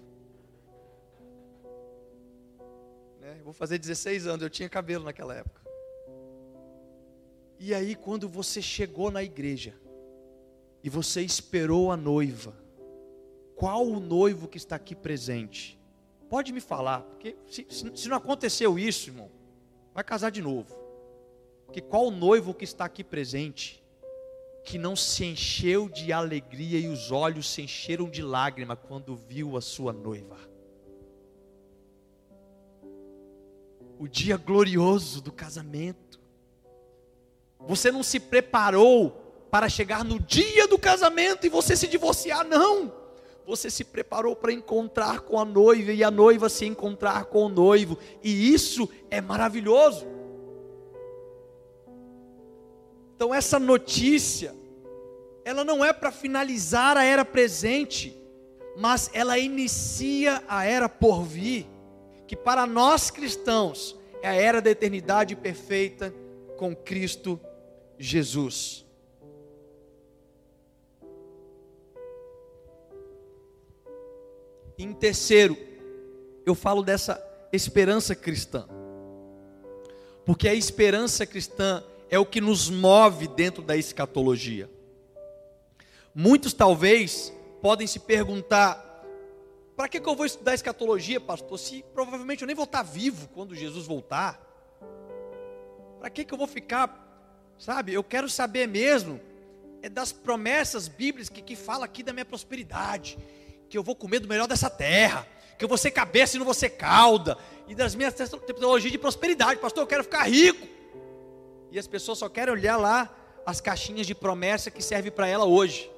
Vou 3.47 3.53
fazer 3.53 3.77
16 3.77 4.27
anos, 4.27 4.43
eu 4.43 4.49
tinha 4.49 4.67
cabelo 4.67 5.05
naquela 5.05 5.33
época. 5.33 5.61
E 7.57 7.73
aí, 7.73 7.95
quando 7.95 8.27
você 8.27 8.61
chegou 8.61 9.09
na 9.09 9.23
igreja, 9.23 9.73
e 10.83 10.89
você 10.89 11.21
esperou 11.21 11.89
a 11.89 11.95
noiva, 11.95 12.53
qual 13.55 13.87
o 13.87 14.01
noivo 14.01 14.49
que 14.49 14.57
está 14.57 14.75
aqui 14.75 14.93
presente? 14.93 15.79
Pode 16.29 16.51
me 16.51 16.59
falar, 16.59 17.03
porque 17.03 17.37
se, 17.47 17.65
se 17.69 18.09
não 18.09 18.17
aconteceu 18.17 18.77
isso, 18.77 19.11
irmão, 19.11 19.31
vai 19.93 20.03
casar 20.03 20.29
de 20.29 20.41
novo. 20.41 20.75
Porque 21.65 21.79
qual 21.79 22.11
noivo 22.11 22.53
que 22.53 22.65
está 22.65 22.83
aqui 22.83 23.01
presente 23.01 23.81
que 24.65 24.77
não 24.77 24.93
se 24.93 25.23
encheu 25.23 25.87
de 25.87 26.11
alegria 26.11 26.79
e 26.79 26.89
os 26.89 27.13
olhos 27.13 27.49
se 27.49 27.61
encheram 27.61 28.09
de 28.09 28.21
lágrima 28.21 28.75
quando 28.75 29.15
viu 29.15 29.55
a 29.55 29.61
sua 29.61 29.93
noiva? 29.93 30.56
O 33.99 34.07
dia 34.07 34.37
glorioso 34.37 35.21
do 35.21 35.31
casamento. 35.31 36.19
Você 37.59 37.91
não 37.91 38.03
se 38.03 38.19
preparou 38.19 39.23
para 39.49 39.67
chegar 39.67 40.03
no 40.03 40.19
dia 40.19 40.67
do 40.67 40.77
casamento 40.77 41.45
e 41.45 41.49
você 41.49 41.75
se 41.75 41.87
divorciar, 41.87 42.45
não 42.45 43.07
você 43.47 43.71
se 43.71 43.85
preparou 43.85 44.35
para 44.35 44.51
encontrar 44.51 45.21
com 45.21 45.39
a 45.39 45.45
noiva 45.45 45.93
e 45.93 46.03
a 46.03 46.11
noiva 46.11 46.49
se 46.49 46.65
encontrar 46.65 47.25
com 47.25 47.45
o 47.45 47.49
noivo, 47.49 47.97
e 48.21 48.53
isso 48.53 48.89
é 49.09 49.21
maravilhoso. 49.21 50.05
Então, 53.15 53.33
essa 53.33 53.57
notícia, 53.57 54.53
ela 55.45 55.63
não 55.63 55.83
é 55.83 55.93
para 55.93 56.11
finalizar 56.11 56.97
a 56.97 57.05
era 57.05 57.23
presente, 57.23 58.15
mas 58.75 59.09
ela 59.13 59.39
inicia 59.39 60.43
a 60.45 60.65
era 60.65 60.89
por 60.89 61.23
vir, 61.23 61.65
que 62.27 62.35
para 62.35 62.67
nós 62.67 63.09
cristãos 63.09 63.95
é 64.21 64.27
a 64.27 64.33
era 64.33 64.61
da 64.61 64.69
eternidade 64.69 65.35
perfeita 65.35 66.13
com 66.57 66.75
Cristo 66.75 67.39
Jesus. 67.97 68.87
em 74.77 74.93
terceiro, 74.93 75.57
eu 76.45 76.53
falo 76.53 76.83
dessa 76.83 77.21
esperança 77.51 78.15
cristã. 78.15 78.67
Porque 80.25 80.47
a 80.47 80.53
esperança 80.53 81.25
cristã 81.25 81.83
é 82.09 82.19
o 82.19 82.25
que 82.25 82.39
nos 82.39 82.69
move 82.69 83.27
dentro 83.27 83.63
da 83.63 83.75
escatologia. 83.75 84.69
Muitos 86.13 86.53
talvez 86.53 87.33
podem 87.61 87.87
se 87.87 87.99
perguntar: 87.99 88.86
para 89.77 89.87
que, 89.87 90.01
que 90.01 90.09
eu 90.09 90.15
vou 90.15 90.25
estudar 90.25 90.53
escatologia, 90.53 91.21
pastor? 91.21 91.57
Se 91.57 91.85
provavelmente 91.93 92.41
eu 92.41 92.47
nem 92.47 92.55
vou 92.55 92.65
estar 92.65 92.83
vivo 92.83 93.29
quando 93.29 93.55
Jesus 93.55 93.85
voltar. 93.85 94.41
Para 95.99 96.09
que, 96.09 96.25
que 96.25 96.33
eu 96.33 96.37
vou 96.37 96.47
ficar, 96.47 97.55
sabe? 97.57 97.93
Eu 97.93 98.03
quero 98.03 98.29
saber 98.29 98.67
mesmo 98.67 99.21
é 99.81 99.87
das 99.87 100.11
promessas 100.11 100.87
bíblicas 100.87 101.29
que, 101.29 101.41
que 101.41 101.55
fala 101.55 101.85
aqui 101.85 102.01
da 102.01 102.11
minha 102.11 102.25
prosperidade 102.25 103.17
que 103.69 103.77
eu 103.77 103.83
vou 103.83 103.95
comer 103.95 104.19
do 104.19 104.27
melhor 104.27 104.47
dessa 104.47 104.69
terra, 104.69 105.27
que 105.57 105.63
eu 105.63 105.69
vou 105.69 105.77
ser 105.77 105.91
cabeça 105.91 106.35
e 106.35 106.39
não 106.39 106.45
vou 106.45 106.53
ser 106.53 106.71
cauda, 106.71 107.37
e 107.67 107.75
das 107.75 107.95
minhas 107.95 108.13
teologias 108.13 108.91
de 108.91 108.97
prosperidade, 108.97 109.59
pastor, 109.59 109.83
eu 109.83 109.87
quero 109.87 110.03
ficar 110.03 110.23
rico. 110.23 110.65
E 111.71 111.77
as 111.77 111.85
pessoas 111.85 112.17
só 112.17 112.29
querem 112.29 112.53
olhar 112.53 112.77
lá 112.77 113.13
as 113.45 113.59
caixinhas 113.59 114.07
de 114.07 114.15
promessa 114.15 114.71
que 114.71 114.81
servem 114.81 115.11
para 115.11 115.27
ela 115.27 115.45
hoje. 115.45 115.91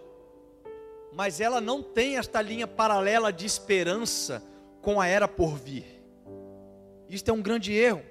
Mas 1.12 1.40
ela 1.40 1.60
não 1.60 1.82
tem 1.82 2.18
esta 2.18 2.42
linha 2.42 2.68
paralela 2.68 3.34
de 3.34 3.46
esperança 3.46 4.44
com 4.82 5.00
a 5.00 5.08
era 5.08 5.28
por 5.28 5.58
vir. 5.58 5.86
Isto 7.10 7.30
é 7.30 7.34
um 7.34 7.42
grande 7.42 7.74
erro. 7.74 8.04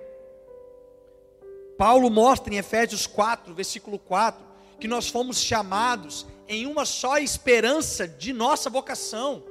Paulo 1.76 2.10
mostra 2.10 2.52
em 2.52 2.58
Efésios 2.58 3.06
4, 3.06 3.54
versículo 3.54 3.98
4, 3.98 4.44
que 4.80 4.88
nós 4.88 5.08
fomos 5.08 5.40
chamados 5.40 6.26
em 6.48 6.66
uma 6.66 6.84
só 6.84 7.18
esperança 7.18 8.08
de 8.08 8.32
nossa 8.32 8.68
vocação. 8.68 9.44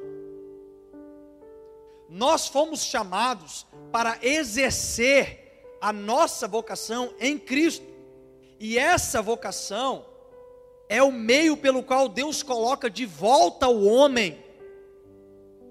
Nós 2.09 2.47
fomos 2.47 2.81
chamados 2.83 3.65
para 3.91 4.17
exercer 4.21 5.47
a 5.79 5.93
nossa 5.93 6.47
vocação 6.47 7.13
em 7.19 7.37
Cristo. 7.37 7.85
E 8.59 8.77
essa 8.77 9.21
vocação 9.21 10.05
é 10.89 11.01
o 11.03 11.11
meio 11.11 11.57
pelo 11.57 11.83
qual 11.83 12.07
Deus 12.07 12.41
coloca 12.41 12.89
de 12.89 13.05
volta 13.05 13.67
o 13.67 13.85
homem 13.85 14.43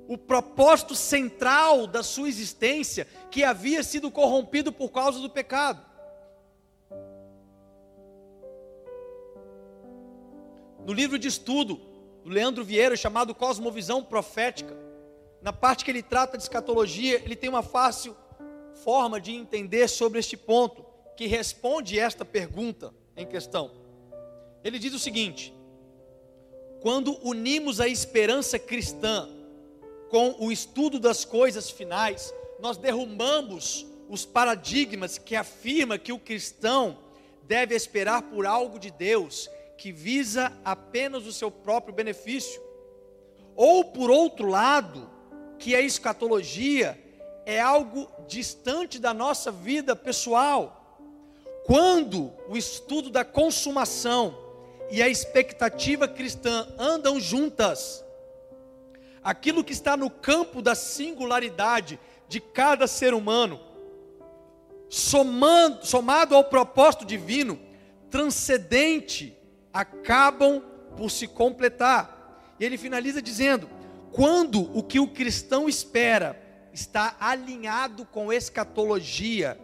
o 0.09 0.17
propósito 0.17 0.95
central 0.95 1.87
da 1.87 2.03
sua 2.03 2.29
existência 2.29 3.07
que 3.31 3.43
havia 3.43 3.83
sido 3.83 4.11
corrompido 4.11 4.73
por 4.73 4.91
causa 4.91 5.19
do 5.19 5.29
pecado. 5.29 5.85
No 10.85 10.93
livro 10.93 11.19
de 11.19 11.27
estudo 11.27 11.81
do 12.23 12.31
Leandro 12.31 12.65
Vieira, 12.65 12.97
chamado 12.97 13.35
Cosmovisão 13.35 14.05
Profética, 14.05 14.77
na 15.43 15.53
parte 15.53 15.85
que 15.85 15.91
ele 15.91 16.03
trata 16.03 16.37
de 16.37 16.45
escatologia, 16.45 17.21
ele 17.25 17.35
tem 17.35 17.51
uma 17.51 17.63
fácil 17.63 18.17
forma 18.85 19.21
de 19.21 19.35
entender 19.35 19.89
sobre 19.89 20.21
este 20.21 20.37
ponto, 20.37 20.85
que 21.17 21.27
responde 21.27 21.99
esta 21.99 22.25
pergunta 22.25 22.95
em 23.17 23.27
questão. 23.27 23.86
Ele 24.67 24.81
diz 24.81 24.93
o 24.93 24.99
seguinte: 24.99 25.55
quando 26.81 27.17
unimos 27.23 27.81
a 27.81 27.87
esperança 27.87 28.59
cristã 28.59 29.29
com 30.11 30.35
o 30.41 30.51
estudo 30.51 30.99
das 30.99 31.25
coisas 31.25 31.71
finais, 31.71 32.35
nós 32.59 32.77
derrubamos 32.77 33.87
os 34.09 34.27
paradigmas 34.27 35.19
que 35.19 35.37
afirma 35.37 35.99
que 35.99 36.13
o 36.13 36.19
cristão 36.19 36.99
deve 37.45 37.77
esperar 37.77 38.23
por 38.23 38.45
algo 38.45 38.77
de 38.77 38.91
Deus 38.91 39.49
que 39.79 39.93
visa 39.93 40.53
apenas 40.65 41.27
o 41.27 41.33
seu 41.33 41.49
próprio 41.49 41.95
benefício. 41.95 42.61
Ou 43.55 43.85
por 43.85 44.11
outro 44.11 44.49
lado, 44.49 45.09
que 45.61 45.77
a 45.77 45.81
escatologia 45.81 47.01
é 47.45 47.61
algo 47.61 48.11
distante 48.27 48.99
da 48.99 49.15
nossa 49.15 49.53
vida 49.53 49.95
pessoal. 49.95 50.99
Quando 51.65 52.33
o 52.49 52.57
estudo 52.57 53.11
da 53.11 53.25
consumação 53.25 54.46
e 54.91 55.03
a 55.03 55.09
expectativa 55.09 56.07
cristã 56.07 56.69
andam 56.79 57.19
juntas, 57.21 58.05
aquilo 59.23 59.65
que 59.65 59.73
está 59.73 59.97
no 59.97 60.09
campo 60.09 60.63
da 60.63 60.75
singularidade 60.75 61.99
de 62.29 62.41
cada 62.41 62.87
ser 62.87 63.15
humano, 63.15 63.61
somando, 64.89 65.85
somado 65.85 66.35
ao 66.35 66.45
propósito 66.45 67.05
divino, 67.05 67.59
transcendente 68.11 69.37
acabam 69.73 70.63
por 70.97 71.11
se 71.11 71.27
completar. 71.27 72.55
E 72.59 72.65
ele 72.65 72.79
finaliza 72.79 73.21
dizendo: 73.21 73.69
quando 74.13 74.77
o 74.77 74.83
que 74.83 74.99
o 75.01 75.09
cristão 75.09 75.69
espera 75.69 76.41
está 76.73 77.17
alinhado 77.19 78.05
com 78.07 78.33
escatologia, 78.33 79.59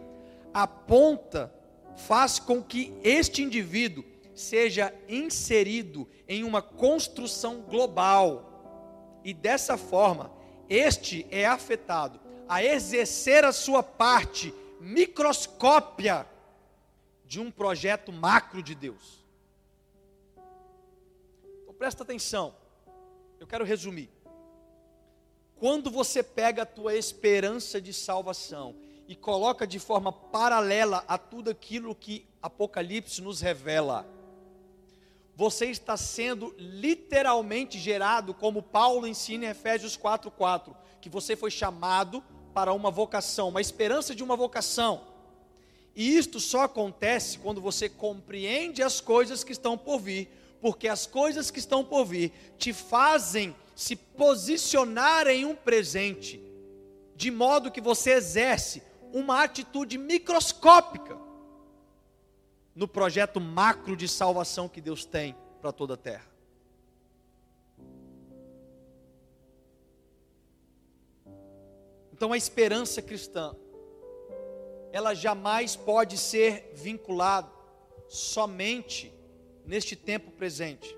aponta, 0.53 1.53
faz 1.95 2.39
com 2.39 2.61
que 2.61 2.93
este 3.03 3.41
indivíduo 3.41 4.03
seja 4.33 4.93
inserido 5.07 6.09
em 6.27 6.43
uma 6.43 6.61
construção 6.61 7.61
global. 7.61 9.19
E 9.23 9.33
dessa 9.33 9.77
forma, 9.77 10.31
este 10.69 11.25
é 11.29 11.45
afetado 11.45 12.19
a 12.47 12.63
exercer 12.63 13.43
a 13.45 13.51
sua 13.51 13.81
parte 13.81 14.53
microscópia 14.79 16.27
de 17.25 17.39
um 17.39 17.49
projeto 17.49 18.11
macro 18.11 18.61
de 18.61 18.75
Deus. 18.75 19.23
Presta 21.83 22.03
atenção. 22.03 22.55
Eu 23.41 23.45
quero 23.45 23.65
resumir. 23.65 24.09
Quando 25.57 25.91
você 25.91 26.23
pega 26.23 26.61
a 26.61 26.65
tua 26.65 26.95
esperança 26.95 27.81
de 27.81 27.93
salvação 27.93 28.73
e 29.05 29.17
coloca 29.17 29.67
de 29.67 29.79
forma 29.79 30.09
paralela 30.09 31.03
a 31.09 31.17
tudo 31.17 31.49
aquilo 31.49 31.93
que 31.93 32.25
Apocalipse 32.41 33.21
nos 33.21 33.41
revela, 33.41 34.07
você 35.35 35.65
está 35.65 35.97
sendo 35.97 36.53
literalmente 36.57 37.79
gerado, 37.79 38.33
como 38.33 38.61
Paulo 38.61 39.07
ensina 39.07 39.45
em 39.45 39.49
Efésios 39.49 39.97
4:4, 39.97 40.75
que 41.01 41.09
você 41.09 41.35
foi 41.35 41.49
chamado 41.49 42.23
para 42.53 42.71
uma 42.73 42.91
vocação, 42.91 43.49
uma 43.49 43.61
esperança 43.61 44.13
de 44.13 44.23
uma 44.23 44.35
vocação. 44.35 45.01
E 45.95 46.15
isto 46.15 46.39
só 46.39 46.63
acontece 46.63 47.39
quando 47.39 47.61
você 47.61 47.89
compreende 47.89 48.81
as 48.83 49.01
coisas 49.01 49.43
que 49.43 49.51
estão 49.51 49.77
por 49.77 49.99
vir, 49.99 50.29
porque 50.61 50.87
as 50.87 51.05
coisas 51.05 51.49
que 51.51 51.59
estão 51.59 51.83
por 51.83 52.05
vir 52.05 52.31
te 52.57 52.71
fazem 52.71 53.55
se 53.75 53.95
posicionar 53.95 55.27
em 55.27 55.45
um 55.45 55.55
presente, 55.55 56.39
de 57.15 57.31
modo 57.31 57.71
que 57.71 57.81
você 57.81 58.11
exerce 58.11 58.83
uma 59.11 59.43
atitude 59.43 59.97
microscópica 59.97 61.22
no 62.75 62.87
projeto 62.87 63.39
macro 63.39 63.95
de 63.95 64.07
salvação 64.07 64.67
que 64.67 64.81
Deus 64.81 65.05
tem 65.05 65.35
para 65.61 65.71
toda 65.71 65.93
a 65.93 65.97
terra. 65.97 66.33
Então 72.11 72.31
a 72.31 72.37
esperança 72.37 73.01
cristã, 73.01 73.55
ela 74.91 75.13
jamais 75.13 75.75
pode 75.75 76.17
ser 76.17 76.71
vinculada 76.73 77.51
somente 78.07 79.13
neste 79.65 79.95
tempo 79.95 80.31
presente. 80.31 80.95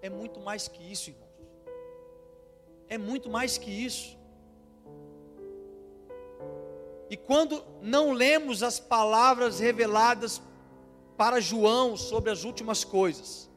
É 0.00 0.10
muito 0.10 0.40
mais 0.40 0.68
que 0.68 0.82
isso, 0.82 1.10
irmãos. 1.10 1.22
É 2.88 2.98
muito 2.98 3.30
mais 3.30 3.56
que 3.56 3.70
isso. 3.70 4.18
E 7.08 7.16
quando 7.16 7.64
não 7.80 8.12
lemos 8.12 8.62
as 8.62 8.80
palavras 8.80 9.60
reveladas 9.60 10.42
para 11.22 11.40
João 11.40 11.96
sobre 11.96 12.32
as 12.32 12.42
últimas 12.42 12.82
coisas, 12.82 13.48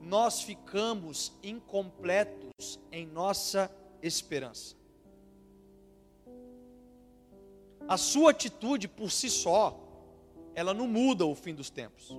nós 0.00 0.42
ficamos 0.42 1.32
incompletos 1.42 2.78
em 2.92 3.04
nossa 3.04 3.68
esperança. 4.00 4.76
A 7.88 7.96
sua 7.96 8.30
atitude 8.30 8.86
por 8.86 9.10
si 9.10 9.28
só, 9.28 9.84
ela 10.54 10.72
não 10.72 10.86
muda 10.86 11.26
o 11.26 11.34
fim 11.34 11.52
dos 11.52 11.70
tempos. 11.70 12.16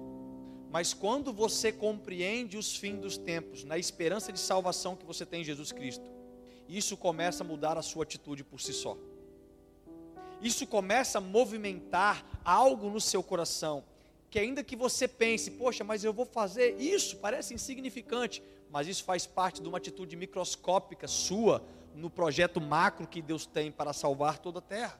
Mas 0.69 0.93
quando 0.93 1.31
você 1.31 1.71
compreende 1.71 2.57
os 2.57 2.75
fins 2.75 2.99
dos 2.99 3.17
tempos, 3.17 3.63
na 3.63 3.77
esperança 3.77 4.33
de 4.33 4.39
salvação 4.39 4.97
que 4.97 5.05
você 5.05 5.25
tem 5.25 5.43
em 5.43 5.45
Jesus 5.45 5.71
Cristo, 5.71 6.11
isso 6.67 6.97
começa 6.97 7.41
a 7.41 7.47
mudar 7.47 7.77
a 7.77 7.81
sua 7.81 8.03
atitude 8.03 8.43
por 8.43 8.59
si 8.59 8.73
só. 8.73 8.97
Isso 10.41 10.67
começa 10.67 11.19
a 11.19 11.21
movimentar 11.21 12.25
algo 12.43 12.89
no 12.89 12.99
seu 12.99 13.23
coração, 13.23 13.85
que 14.33 14.39
ainda 14.39 14.63
que 14.63 14.75
você 14.75 15.07
pense, 15.07 15.51
poxa, 15.51 15.83
mas 15.83 16.03
eu 16.03 16.11
vou 16.11 16.25
fazer 16.25 16.75
isso, 16.79 17.17
parece 17.17 17.53
insignificante, 17.53 18.41
mas 18.71 18.87
isso 18.87 19.03
faz 19.03 19.27
parte 19.27 19.61
de 19.61 19.67
uma 19.69 19.77
atitude 19.77 20.15
microscópica 20.15 21.07
sua 21.07 21.63
no 21.93 22.09
projeto 22.09 22.59
macro 22.59 23.05
que 23.05 23.21
Deus 23.21 23.45
tem 23.45 23.71
para 23.71 23.93
salvar 23.93 24.39
toda 24.39 24.57
a 24.57 24.61
terra. 24.63 24.99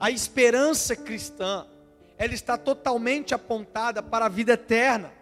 A 0.00 0.10
esperança 0.10 0.96
cristã 0.96 1.64
ela 2.18 2.34
está 2.34 2.58
totalmente 2.58 3.32
apontada 3.32 4.02
para 4.02 4.26
a 4.26 4.28
vida 4.28 4.54
eterna. 4.54 5.12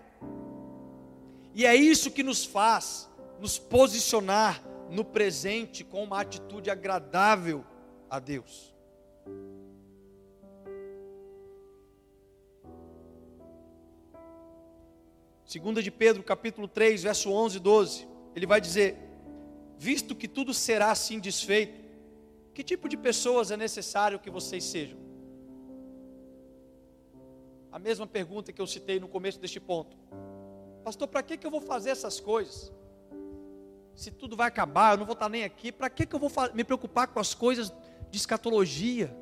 E 1.55 1.66
é 1.66 1.77
isso 1.77 2.11
que 2.11 2.23
nos 2.23 2.47
faz 2.47 3.11
nos 3.39 3.59
posicionar 3.59 4.64
no 4.89 5.05
presente 5.05 5.85
com 5.85 6.03
uma 6.03 6.23
atitude 6.23 6.71
agradável 6.71 7.62
a 8.09 8.19
Deus. 8.19 8.75
Segunda 15.49 15.82
de 15.82 15.90
Pedro, 15.90 16.22
capítulo 16.22 16.68
3, 16.68 17.03
verso 17.03 17.32
11 17.32 17.57
e 17.57 17.61
12, 17.61 18.07
ele 18.36 18.46
vai 18.46 18.61
dizer: 18.61 18.99
"Visto 19.78 20.14
que 20.14 20.28
tudo 20.28 20.53
será 20.53 20.90
assim 20.90 21.18
desfeito, 21.18 21.80
que 22.53 22.62
tipo 22.62 22.86
de 22.86 22.99
pessoas 22.99 23.51
é 23.51 23.57
necessário 23.57 24.20
que 24.20 24.30
vocês 24.30 24.62
sejam?" 24.62 24.99
a 27.72 27.78
mesma 27.78 28.07
pergunta 28.07 28.53
que 28.53 28.61
eu 28.61 28.66
citei 28.66 29.01
no 29.01 29.09
começo 29.09 29.40
deste 29.40 29.59
ponto. 29.59 29.96
Pastor, 30.84 31.09
para 31.09 31.22
que, 31.22 31.38
que 31.38 31.46
eu 31.46 31.51
vou 31.51 31.62
fazer 31.62 31.90
essas 31.90 32.20
coisas? 32.20 32.72
Se 33.94 34.11
tudo 34.11 34.36
vai 34.36 34.49
acabar, 34.49 34.94
eu 34.94 34.99
não 34.99 35.07
vou 35.07 35.14
estar 35.14 35.30
nem 35.30 35.44
aqui. 35.44 35.72
Para 35.72 35.88
que, 35.88 36.05
que 36.05 36.14
eu 36.14 36.18
vou 36.18 36.30
me 36.55 36.64
preocupar 36.64 37.09
com 37.09 37.20
as 37.20 37.32
coisas 37.34 37.72
de 38.11 38.18
escatologia? 38.18 39.16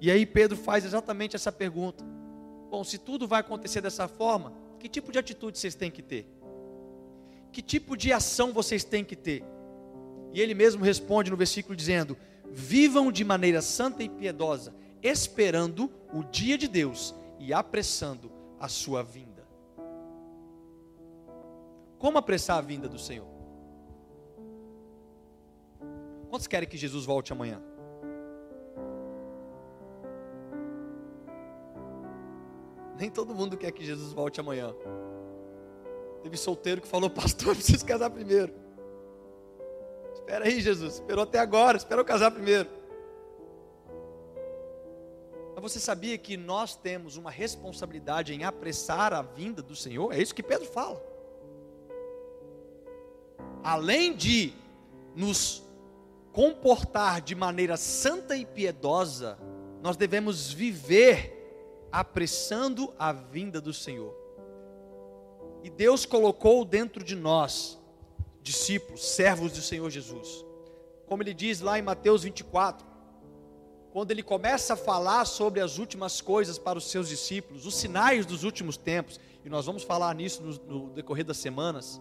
E 0.00 0.10
aí 0.10 0.26
Pedro 0.26 0.56
faz 0.56 0.84
exatamente 0.84 1.36
essa 1.36 1.52
pergunta. 1.52 2.11
Bom, 2.72 2.82
se 2.82 2.96
tudo 2.96 3.28
vai 3.28 3.40
acontecer 3.40 3.82
dessa 3.82 4.08
forma, 4.08 4.54
que 4.80 4.88
tipo 4.88 5.12
de 5.12 5.18
atitude 5.18 5.58
vocês 5.58 5.74
têm 5.74 5.90
que 5.90 6.00
ter? 6.00 6.26
Que 7.52 7.60
tipo 7.60 7.94
de 7.94 8.10
ação 8.14 8.50
vocês 8.50 8.82
têm 8.82 9.04
que 9.04 9.14
ter? 9.14 9.44
E 10.32 10.40
ele 10.40 10.54
mesmo 10.54 10.82
responde 10.82 11.30
no 11.30 11.36
versículo 11.36 11.76
dizendo: 11.76 12.16
Vivam 12.50 13.12
de 13.12 13.26
maneira 13.26 13.60
santa 13.60 14.02
e 14.02 14.08
piedosa, 14.08 14.74
esperando 15.02 15.92
o 16.14 16.24
dia 16.24 16.56
de 16.56 16.66
Deus 16.66 17.14
e 17.38 17.52
apressando 17.52 18.32
a 18.58 18.68
sua 18.68 19.02
vinda. 19.02 19.46
Como 21.98 22.16
apressar 22.16 22.56
a 22.56 22.62
vinda 22.62 22.88
do 22.88 22.98
Senhor? 22.98 23.28
Quantos 26.30 26.46
querem 26.46 26.66
que 26.66 26.78
Jesus 26.78 27.04
volte 27.04 27.34
amanhã? 27.34 27.60
Nem 32.98 33.10
todo 33.10 33.34
mundo 33.34 33.56
quer 33.56 33.72
que 33.72 33.84
Jesus 33.84 34.12
volte 34.12 34.40
amanhã. 34.40 34.74
Teve 36.22 36.36
solteiro 36.36 36.80
que 36.80 36.88
falou, 36.88 37.08
pastor, 37.10 37.48
eu 37.48 37.54
preciso 37.54 37.84
casar 37.84 38.10
primeiro. 38.10 38.52
Espera 40.14 40.44
aí, 40.44 40.60
Jesus, 40.60 40.94
esperou 40.94 41.24
até 41.24 41.38
agora, 41.38 41.76
esperou 41.76 42.04
casar 42.04 42.30
primeiro. 42.30 42.68
Mas 45.54 45.62
você 45.72 45.80
sabia 45.80 46.16
que 46.16 46.36
nós 46.36 46.76
temos 46.76 47.16
uma 47.16 47.30
responsabilidade 47.30 48.32
em 48.32 48.44
apressar 48.44 49.12
a 49.12 49.22
vinda 49.22 49.60
do 49.60 49.74
Senhor? 49.74 50.12
É 50.12 50.20
isso 50.20 50.34
que 50.34 50.42
Pedro 50.42 50.66
fala. 50.66 51.02
Além 53.62 54.14
de 54.14 54.52
nos 55.14 55.62
comportar 56.32 57.20
de 57.20 57.34
maneira 57.34 57.76
santa 57.76 58.36
e 58.36 58.44
piedosa, 58.44 59.38
nós 59.82 59.96
devemos 59.96 60.52
viver 60.52 61.31
apressando 61.92 62.92
a 62.98 63.12
vinda 63.12 63.60
do 63.60 63.74
Senhor. 63.74 64.16
E 65.62 65.70
Deus 65.70 66.06
colocou 66.06 66.64
dentro 66.64 67.04
de 67.04 67.14
nós, 67.14 67.78
discípulos, 68.42 69.04
servos 69.04 69.52
do 69.52 69.60
Senhor 69.60 69.88
Jesus. 69.90 70.44
Como 71.06 71.22
ele 71.22 71.34
diz 71.34 71.60
lá 71.60 71.78
em 71.78 71.82
Mateus 71.82 72.22
24, 72.22 72.84
quando 73.92 74.10
ele 74.10 74.22
começa 74.22 74.72
a 74.72 74.76
falar 74.76 75.26
sobre 75.26 75.60
as 75.60 75.76
últimas 75.76 76.20
coisas 76.22 76.58
para 76.58 76.78
os 76.78 76.90
seus 76.90 77.08
discípulos, 77.08 77.66
os 77.66 77.74
sinais 77.74 78.24
dos 78.24 78.42
últimos 78.42 78.78
tempos, 78.78 79.20
e 79.44 79.50
nós 79.50 79.66
vamos 79.66 79.82
falar 79.82 80.14
nisso 80.14 80.42
no, 80.42 80.52
no 80.64 80.90
decorrer 80.90 81.26
das 81.26 81.36
semanas. 81.36 82.00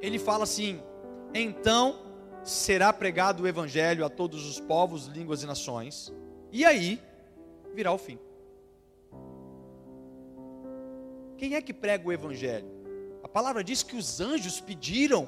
Ele 0.00 0.18
fala 0.18 0.42
assim: 0.42 0.82
então 1.32 2.00
será 2.42 2.92
pregado 2.92 3.44
o 3.44 3.46
evangelho 3.46 4.04
a 4.04 4.10
todos 4.10 4.44
os 4.44 4.58
povos, 4.58 5.06
línguas 5.06 5.44
e 5.44 5.46
nações, 5.46 6.12
e 6.50 6.64
aí 6.64 7.00
virá 7.74 7.92
o 7.92 7.98
fim. 7.98 8.18
Quem 11.36 11.54
é 11.54 11.62
que 11.62 11.72
prega 11.72 12.06
o 12.06 12.12
evangelho? 12.12 12.68
A 13.22 13.28
palavra 13.28 13.64
diz 13.64 13.82
que 13.82 13.96
os 13.96 14.20
anjos 14.20 14.60
pediram 14.60 15.26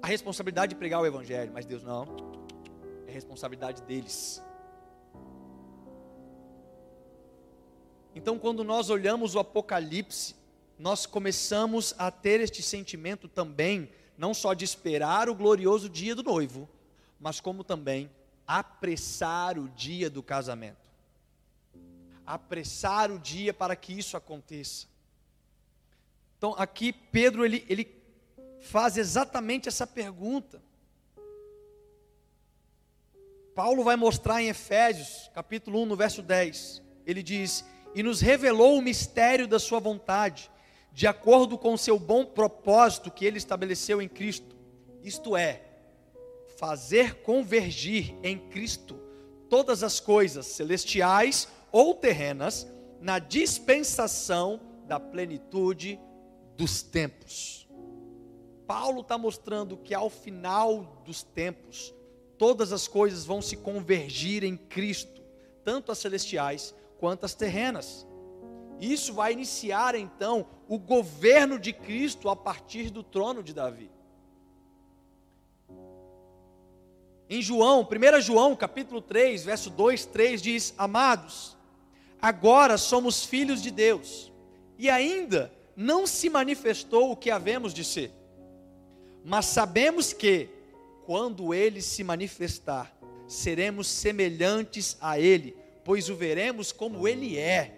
a 0.00 0.06
responsabilidade 0.06 0.70
de 0.70 0.76
pregar 0.76 1.00
o 1.00 1.06
evangelho, 1.06 1.50
mas 1.52 1.66
Deus 1.66 1.82
não 1.82 2.36
responsabilidade 3.16 3.82
deles. 3.82 4.42
Então, 8.14 8.38
quando 8.38 8.62
nós 8.62 8.90
olhamos 8.90 9.34
o 9.34 9.38
Apocalipse, 9.38 10.34
nós 10.78 11.06
começamos 11.06 11.94
a 11.98 12.10
ter 12.10 12.40
este 12.40 12.62
sentimento 12.62 13.28
também, 13.28 13.90
não 14.16 14.32
só 14.34 14.54
de 14.54 14.64
esperar 14.64 15.28
o 15.28 15.34
glorioso 15.34 15.88
dia 15.88 16.14
do 16.14 16.22
noivo, 16.22 16.68
mas 17.18 17.40
como 17.40 17.64
também 17.64 18.10
apressar 18.46 19.58
o 19.58 19.68
dia 19.68 20.08
do 20.08 20.22
casamento. 20.22 20.85
Apressar 22.26 23.10
o 23.10 23.18
dia 23.18 23.54
para 23.54 23.76
que 23.76 23.92
isso 23.92 24.16
aconteça. 24.16 24.86
Então, 26.36 26.54
aqui 26.58 26.92
Pedro 26.92 27.44
ele, 27.44 27.64
ele 27.68 27.96
faz 28.60 28.96
exatamente 28.96 29.68
essa 29.68 29.86
pergunta. 29.86 30.62
Paulo 33.54 33.82
vai 33.82 33.96
mostrar 33.96 34.42
em 34.42 34.48
Efésios, 34.48 35.30
capítulo 35.32 35.80
1, 35.82 35.86
no 35.86 35.96
verso 35.96 36.20
10. 36.20 36.82
Ele 37.06 37.22
diz: 37.22 37.64
"E 37.94 38.02
nos 38.02 38.20
revelou 38.20 38.76
o 38.76 38.82
mistério 38.82 39.48
da 39.48 39.58
sua 39.58 39.80
vontade, 39.80 40.50
de 40.92 41.06
acordo 41.06 41.56
com 41.56 41.74
o 41.74 41.78
seu 41.78 41.98
bom 41.98 42.24
propósito 42.24 43.10
que 43.10 43.24
ele 43.24 43.38
estabeleceu 43.38 44.00
em 44.02 44.08
Cristo. 44.08 44.56
Isto 45.02 45.36
é, 45.36 45.62
fazer 46.56 47.16
convergir 47.16 48.14
em 48.22 48.38
Cristo 48.38 48.98
todas 49.48 49.82
as 49.82 50.00
coisas 50.00 50.46
celestiais 50.46 51.48
ou 51.76 51.94
terrenas 51.94 52.66
na 53.00 53.18
dispensação 53.18 54.60
da 54.86 54.98
plenitude 54.98 56.00
dos 56.56 56.82
tempos." 56.82 57.68
Paulo 58.66 59.00
está 59.00 59.16
mostrando 59.16 59.76
que 59.76 59.94
ao 59.94 60.10
final 60.10 61.02
dos 61.04 61.22
tempos, 61.22 61.94
todas 62.36 62.72
as 62.72 62.88
coisas 62.88 63.24
vão 63.24 63.40
se 63.40 63.56
convergir 63.56 64.42
em 64.42 64.56
Cristo, 64.56 65.22
tanto 65.64 65.92
as 65.92 65.98
celestiais 65.98 66.74
quanto 66.98 67.24
as 67.24 67.34
terrenas. 67.34 68.06
Isso 68.80 69.14
vai 69.14 69.32
iniciar 69.32 69.94
então 69.94 70.46
o 70.68 70.78
governo 70.78 71.58
de 71.58 71.72
Cristo 71.72 72.28
a 72.28 72.36
partir 72.36 72.90
do 72.90 73.02
trono 73.02 73.42
de 73.42 73.54
Davi. 73.54 73.90
Em 77.28 77.42
João, 77.42 77.82
1 77.82 78.20
João, 78.20 78.54
capítulo 78.54 79.00
3, 79.00 79.44
verso 79.44 79.70
2, 79.70 80.06
3 80.06 80.42
diz: 80.42 80.74
Amados, 80.78 81.55
agora 82.26 82.76
somos 82.76 83.24
filhos 83.24 83.62
de 83.62 83.70
Deus, 83.70 84.32
e 84.76 84.90
ainda 84.90 85.52
não 85.76 86.08
se 86.08 86.28
manifestou 86.28 87.12
o 87.12 87.16
que 87.16 87.30
havemos 87.30 87.72
de 87.72 87.84
ser. 87.84 88.10
Mas 89.24 89.46
sabemos 89.46 90.12
que 90.12 90.48
quando 91.04 91.54
ele 91.54 91.80
se 91.80 92.02
manifestar, 92.02 92.92
seremos 93.28 93.86
semelhantes 93.86 94.96
a 95.00 95.20
ele, 95.20 95.56
pois 95.84 96.08
o 96.08 96.16
veremos 96.16 96.72
como 96.72 97.06
ele 97.06 97.38
é. 97.38 97.76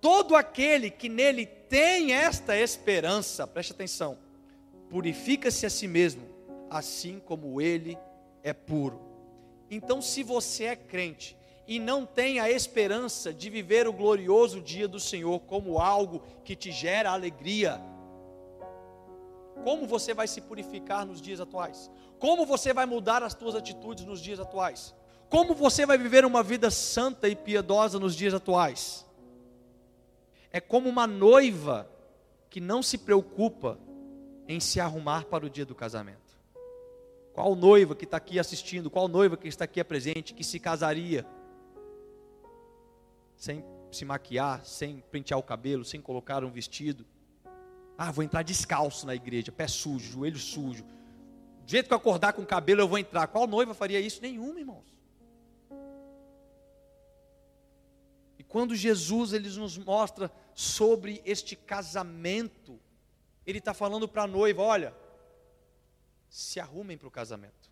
Todo 0.00 0.36
aquele 0.36 0.88
que 0.88 1.08
nele 1.08 1.44
tem 1.44 2.12
esta 2.12 2.56
esperança, 2.56 3.44
preste 3.44 3.72
atenção, 3.72 4.18
purifica-se 4.88 5.66
a 5.66 5.70
si 5.70 5.88
mesmo, 5.88 6.22
assim 6.70 7.20
como 7.24 7.60
ele 7.60 7.98
é 8.40 8.52
puro. 8.52 9.00
Então, 9.68 10.00
se 10.00 10.22
você 10.22 10.64
é 10.64 10.76
crente 10.76 11.36
e 11.68 11.78
não 11.78 12.06
tem 12.06 12.40
a 12.40 12.50
esperança 12.50 13.30
de 13.30 13.50
viver 13.50 13.86
o 13.86 13.92
glorioso 13.92 14.58
dia 14.58 14.88
do 14.88 14.98
Senhor 14.98 15.38
como 15.40 15.78
algo 15.78 16.22
que 16.42 16.56
te 16.56 16.72
gera 16.72 17.10
alegria, 17.10 17.78
como 19.62 19.86
você 19.86 20.14
vai 20.14 20.26
se 20.26 20.40
purificar 20.40 21.04
nos 21.04 21.20
dias 21.20 21.40
atuais? 21.40 21.90
Como 22.18 22.46
você 22.46 22.72
vai 22.72 22.86
mudar 22.86 23.22
as 23.22 23.34
suas 23.34 23.54
atitudes 23.54 24.06
nos 24.06 24.18
dias 24.18 24.40
atuais? 24.40 24.94
Como 25.28 25.54
você 25.54 25.84
vai 25.84 25.98
viver 25.98 26.24
uma 26.24 26.42
vida 26.42 26.70
santa 26.70 27.28
e 27.28 27.36
piedosa 27.36 27.98
nos 27.98 28.16
dias 28.16 28.32
atuais? 28.32 29.04
É 30.50 30.60
como 30.60 30.88
uma 30.88 31.06
noiva 31.06 31.86
que 32.48 32.62
não 32.62 32.82
se 32.82 32.96
preocupa 32.96 33.78
em 34.46 34.58
se 34.58 34.80
arrumar 34.80 35.26
para 35.26 35.44
o 35.44 35.50
dia 35.50 35.66
do 35.66 35.74
casamento. 35.74 36.38
Qual 37.34 37.54
noiva 37.54 37.94
que 37.94 38.04
está 38.04 38.16
aqui 38.16 38.38
assistindo, 38.38 38.90
qual 38.90 39.06
noiva 39.06 39.36
que 39.36 39.46
está 39.46 39.64
aqui 39.64 39.84
presente, 39.84 40.32
que 40.32 40.42
se 40.42 40.58
casaria 40.58 41.26
sem 43.38 43.64
se 43.90 44.04
maquiar, 44.04 44.64
sem 44.66 45.00
pentear 45.12 45.38
o 45.38 45.42
cabelo, 45.42 45.84
sem 45.84 46.00
colocar 46.00 46.44
um 46.44 46.50
vestido? 46.50 47.06
Ah, 47.96 48.10
vou 48.10 48.22
entrar 48.22 48.42
descalço 48.42 49.06
na 49.06 49.14
igreja, 49.14 49.50
pé 49.50 49.66
sujo, 49.66 50.12
joelho 50.12 50.38
sujo. 50.38 50.84
Do 50.84 51.70
jeito 51.70 51.86
que 51.86 51.92
eu 51.92 51.98
acordar 51.98 52.32
com 52.32 52.42
o 52.42 52.46
cabelo, 52.46 52.80
eu 52.80 52.88
vou 52.88 52.98
entrar. 52.98 53.28
Qual 53.28 53.46
noiva 53.46 53.74
faria 53.74 54.00
isso? 54.00 54.20
Nenhuma, 54.20 54.58
irmãos. 54.58 54.98
E 58.38 58.42
quando 58.42 58.74
Jesus 58.74 59.32
ele 59.32 59.48
nos 59.48 59.78
mostra 59.78 60.30
sobre 60.54 61.22
este 61.24 61.54
casamento, 61.54 62.78
ele 63.46 63.58
está 63.58 63.72
falando 63.72 64.08
para 64.08 64.24
a 64.24 64.26
noiva: 64.26 64.62
olha, 64.62 64.94
se 66.28 66.58
arrumem 66.60 66.96
para 66.96 67.08
o 67.08 67.10
casamento. 67.10 67.70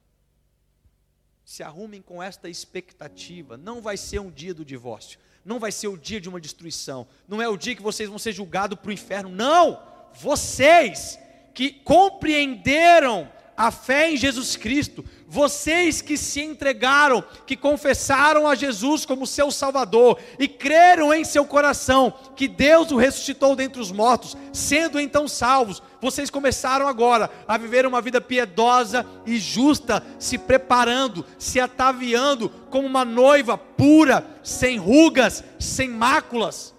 Se 1.45 1.63
arrumem 1.63 2.03
com 2.03 2.23
esta 2.23 2.49
expectativa. 2.49 3.57
Não 3.57 3.81
vai 3.81 3.97
ser 3.97 4.19
um 4.19 4.31
dia 4.31 4.53
do 4.53 4.65
divórcio. 4.65 5.21
Não 5.47 5.59
vai 5.59 5.73
ser 5.73 5.89
o 5.89 5.97
dia 5.97 6.21
de 6.21 6.29
uma 6.29 6.41
destruição. 6.41 7.07
Não 7.27 7.41
é 7.41 7.49
o 7.49 7.57
dia 7.57 7.75
que 7.75 7.83
vocês 7.83 8.09
vão 8.09 8.19
ser 8.19 8.33
julgados 8.33 8.79
para 8.79 8.91
o 8.91 8.93
inferno. 8.93 9.31
Não! 9.31 9.97
vocês 10.17 11.19
que 11.55 11.71
compreenderam 11.71 13.31
a 13.57 13.71
fé 13.71 14.11
em 14.11 14.17
Jesus 14.17 14.55
Cristo, 14.55 15.05
vocês 15.27 16.03
que 16.03 16.17
se 16.17 16.43
entregaram, 16.43 17.25
que 17.47 17.57
confessaram 17.57 18.47
a 18.47 18.55
Jesus 18.55 19.07
como 19.07 19.27
seu 19.27 19.51
Salvador 19.51 20.19
e 20.39 20.47
creram 20.47 21.13
em 21.13 21.25
seu 21.25 21.45
coração 21.45 22.13
que 22.37 22.47
Deus 22.47 22.91
o 22.93 22.97
ressuscitou 22.97 23.57
dentre 23.57 23.81
os 23.81 23.91
mortos, 23.91 24.37
sendo 24.53 25.01
então 25.01 25.27
salvos, 25.27 25.83
vocês 26.01 26.29
começaram 26.31 26.87
agora 26.87 27.31
a 27.49 27.57
viver 27.57 27.87
uma 27.87 28.01
vida 28.01 28.21
piedosa 28.21 29.07
e 29.25 29.39
justa, 29.39 30.05
se 30.19 30.37
preparando, 30.37 31.25
se 31.39 31.59
ataviando 31.59 32.51
como 32.71 32.87
uma 32.87 33.05
noiva 33.05 33.57
pura, 33.57 34.25
sem 34.43 34.77
rugas, 34.77 35.43
sem 35.59 35.89
máculas, 35.89 36.75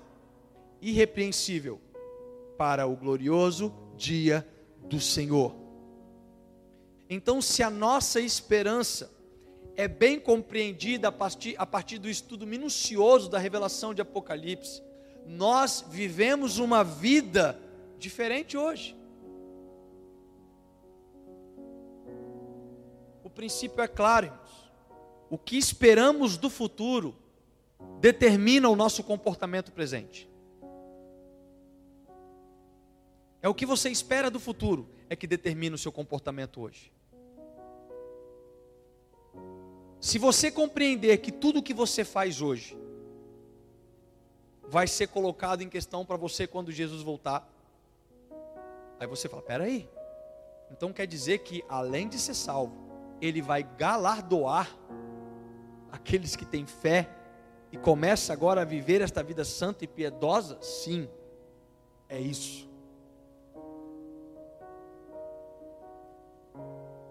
irrepreensível, 0.82 1.82
para 2.57 2.88
o 2.88 2.95
glorioso 2.95 3.73
dia 3.97 4.47
do 4.88 5.01
Senhor. 5.01 5.66
Então, 7.09 7.41
se 7.41 7.63
a 7.63 7.69
nossa 7.69 8.19
esperança 8.19 9.11
é 9.75 9.87
bem 9.87 10.19
compreendida 10.19 11.07
a 11.07 11.11
partir, 11.11 11.55
a 11.57 11.65
partir 11.65 11.99
do 11.99 12.09
estudo 12.09 12.45
minucioso 12.45 13.29
da 13.29 13.37
revelação 13.37 13.93
de 13.93 14.01
Apocalipse, 14.01 14.81
nós 15.25 15.85
vivemos 15.89 16.57
uma 16.57 16.83
vida 16.83 17.59
diferente 17.97 18.57
hoje. 18.57 18.97
O 23.23 23.29
princípio 23.29 23.81
é 23.81 23.87
claro, 23.87 24.25
irmãos. 24.25 24.71
O 25.29 25.37
que 25.37 25.57
esperamos 25.57 26.37
do 26.37 26.49
futuro 26.49 27.15
determina 27.99 28.69
o 28.69 28.75
nosso 28.75 29.03
comportamento 29.03 29.71
presente. 29.71 30.29
É 33.41 33.47
o 33.47 33.53
que 33.53 33.65
você 33.65 33.89
espera 33.89 34.31
do 34.31 34.39
futuro 34.39 34.89
é 35.09 35.15
que 35.15 35.27
determina 35.27 35.75
o 35.75 35.79
seu 35.79 35.91
comportamento 35.91 36.61
hoje. 36.61 36.91
Se 39.99 40.19
você 40.19 40.51
compreender 40.51 41.17
que 41.17 41.31
tudo 41.31 41.59
o 41.59 41.63
que 41.63 41.73
você 41.73 42.03
faz 42.03 42.41
hoje 42.41 42.77
vai 44.67 44.87
ser 44.87 45.07
colocado 45.07 45.61
em 45.61 45.69
questão 45.69 46.05
para 46.05 46.17
você 46.17 46.45
quando 46.45 46.71
Jesus 46.71 47.01
voltar, 47.01 47.49
aí 48.99 49.07
você 49.07 49.27
fala: 49.27 49.41
peraí, 49.41 49.89
então 50.71 50.93
quer 50.93 51.07
dizer 51.07 51.39
que 51.39 51.63
além 51.67 52.07
de 52.07 52.19
ser 52.19 52.35
salvo, 52.35 52.75
ele 53.19 53.41
vai 53.41 53.63
galardoar 53.63 54.69
aqueles 55.91 56.35
que 56.35 56.45
têm 56.45 56.65
fé 56.65 57.09
e 57.71 57.77
começa 57.77 58.31
agora 58.31 58.61
a 58.61 58.65
viver 58.65 59.01
esta 59.01 59.23
vida 59.23 59.43
santa 59.43 59.83
e 59.83 59.87
piedosa? 59.87 60.61
Sim, 60.61 61.09
é 62.07 62.19
isso. 62.19 62.67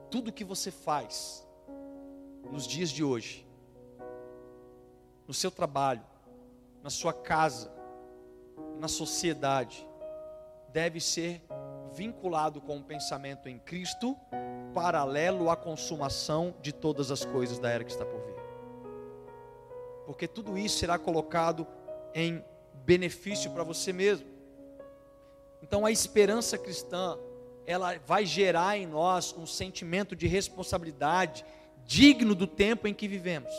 Tudo 0.08 0.32
que 0.32 0.44
você 0.44 0.70
faz 0.70 1.45
nos 2.50 2.66
dias 2.66 2.90
de 2.90 3.02
hoje, 3.02 3.46
no 5.26 5.34
seu 5.34 5.50
trabalho, 5.50 6.04
na 6.82 6.90
sua 6.90 7.12
casa, 7.12 7.72
na 8.78 8.88
sociedade, 8.88 9.86
deve 10.72 11.00
ser 11.00 11.42
vinculado 11.92 12.60
com 12.60 12.76
o 12.76 12.82
pensamento 12.82 13.48
em 13.48 13.58
Cristo, 13.58 14.16
paralelo 14.74 15.50
à 15.50 15.56
consumação 15.56 16.54
de 16.60 16.72
todas 16.72 17.10
as 17.10 17.24
coisas 17.24 17.58
da 17.58 17.70
era 17.70 17.82
que 17.82 17.90
está 17.90 18.04
por 18.04 18.20
vir. 18.20 18.36
Porque 20.04 20.28
tudo 20.28 20.56
isso 20.56 20.78
será 20.78 20.98
colocado 20.98 21.66
em 22.14 22.44
benefício 22.84 23.50
para 23.50 23.64
você 23.64 23.92
mesmo. 23.92 24.26
Então 25.62 25.84
a 25.84 25.90
esperança 25.90 26.56
cristã, 26.56 27.18
ela 27.66 27.98
vai 28.06 28.24
gerar 28.24 28.76
em 28.76 28.86
nós 28.86 29.34
um 29.36 29.46
sentimento 29.46 30.14
de 30.14 30.26
responsabilidade 30.26 31.44
digno 31.86 32.34
do 32.34 32.46
tempo 32.46 32.88
em 32.88 32.94
que 32.94 33.06
vivemos. 33.06 33.52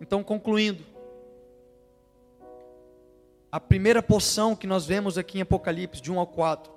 Então, 0.00 0.22
concluindo, 0.22 0.84
a 3.50 3.60
primeira 3.60 4.02
porção 4.02 4.54
que 4.54 4.66
nós 4.66 4.84
vemos 4.86 5.16
aqui 5.16 5.38
em 5.38 5.42
Apocalipse, 5.42 6.02
de 6.02 6.12
1 6.12 6.18
ao 6.18 6.26
4, 6.26 6.72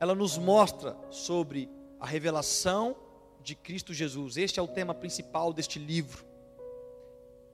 ela 0.00 0.14
nos 0.14 0.36
mostra 0.36 0.96
sobre 1.10 1.68
a 2.00 2.06
revelação 2.06 2.96
de 3.42 3.54
Cristo 3.54 3.94
Jesus. 3.94 4.36
Este 4.36 4.58
é 4.58 4.62
o 4.62 4.68
tema 4.68 4.92
principal 4.92 5.52
deste 5.52 5.78
livro. 5.78 6.24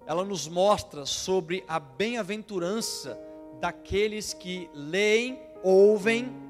Ela 0.06 0.24
nos 0.24 0.48
mostra 0.48 1.06
sobre 1.06 1.64
a 1.68 1.78
bem-aventurança 1.78 3.18
daqueles 3.60 4.32
que 4.32 4.68
leem, 4.74 5.38
ouvem 5.62 6.41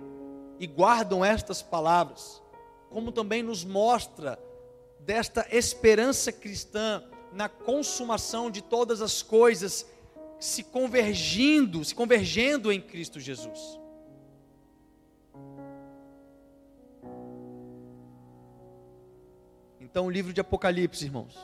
e 0.62 0.66
guardam 0.68 1.24
estas 1.24 1.60
palavras, 1.60 2.40
como 2.88 3.10
também 3.10 3.42
nos 3.42 3.64
mostra 3.64 4.38
desta 5.00 5.44
esperança 5.50 6.30
cristã 6.30 7.02
na 7.32 7.48
consumação 7.48 8.48
de 8.48 8.62
todas 8.62 9.02
as 9.02 9.22
coisas 9.22 9.84
se 10.38 10.62
convergindo, 10.62 11.84
se 11.84 11.92
convergendo 11.92 12.70
em 12.70 12.80
Cristo 12.80 13.18
Jesus. 13.18 13.76
Então, 19.80 20.06
o 20.06 20.10
livro 20.10 20.32
de 20.32 20.40
Apocalipse, 20.40 21.04
irmãos, 21.04 21.36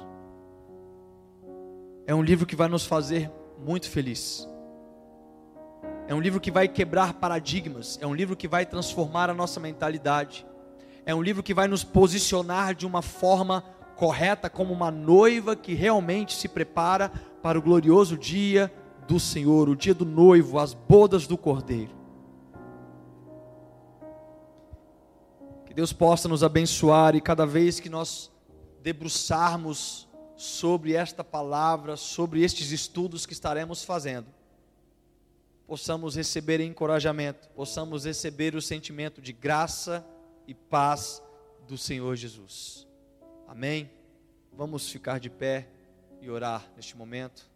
é 2.06 2.14
um 2.14 2.22
livro 2.22 2.46
que 2.46 2.54
vai 2.54 2.68
nos 2.68 2.86
fazer 2.86 3.28
muito 3.58 3.90
felizes. 3.90 4.46
É 6.08 6.14
um 6.14 6.20
livro 6.20 6.40
que 6.40 6.50
vai 6.50 6.66
quebrar 6.66 7.12
paradigmas, 7.12 7.98
é 8.00 8.06
um 8.06 8.14
livro 8.14 8.34
que 8.34 8.48
vai 8.48 8.64
transformar 8.64 9.28
a 9.28 9.34
nossa 9.34 9.60
mentalidade. 9.60 10.46
É 11.04 11.14
um 11.14 11.20
livro 11.20 11.42
que 11.42 11.52
vai 11.52 11.68
nos 11.68 11.84
posicionar 11.84 12.74
de 12.74 12.86
uma 12.86 13.02
forma 13.02 13.62
correta 13.94 14.48
como 14.48 14.72
uma 14.72 14.90
noiva 14.90 15.54
que 15.54 15.74
realmente 15.74 16.34
se 16.34 16.48
prepara 16.48 17.12
para 17.42 17.58
o 17.58 17.62
glorioso 17.62 18.16
dia 18.16 18.72
do 19.06 19.20
Senhor, 19.20 19.68
o 19.68 19.76
dia 19.76 19.92
do 19.92 20.06
noivo, 20.06 20.58
as 20.58 20.72
bodas 20.72 21.26
do 21.26 21.36
Cordeiro. 21.36 21.92
Que 25.66 25.74
Deus 25.74 25.92
possa 25.92 26.26
nos 26.26 26.42
abençoar 26.42 27.16
e 27.16 27.20
cada 27.20 27.44
vez 27.44 27.80
que 27.80 27.90
nós 27.90 28.32
debruçarmos 28.82 30.08
sobre 30.36 30.94
esta 30.94 31.22
palavra, 31.22 31.98
sobre 31.98 32.42
estes 32.42 32.70
estudos 32.70 33.26
que 33.26 33.34
estaremos 33.34 33.84
fazendo, 33.84 34.37
possamos 35.68 36.16
receber 36.16 36.60
encorajamento, 36.60 37.50
possamos 37.50 38.06
receber 38.06 38.54
o 38.54 38.62
sentimento 38.62 39.20
de 39.20 39.34
graça 39.34 40.02
e 40.46 40.54
paz 40.54 41.22
do 41.68 41.76
Senhor 41.76 42.16
Jesus. 42.16 42.86
Amém? 43.46 43.90
Vamos 44.50 44.90
ficar 44.90 45.20
de 45.20 45.28
pé 45.28 45.68
e 46.22 46.30
orar 46.30 46.66
neste 46.74 46.96
momento. 46.96 47.50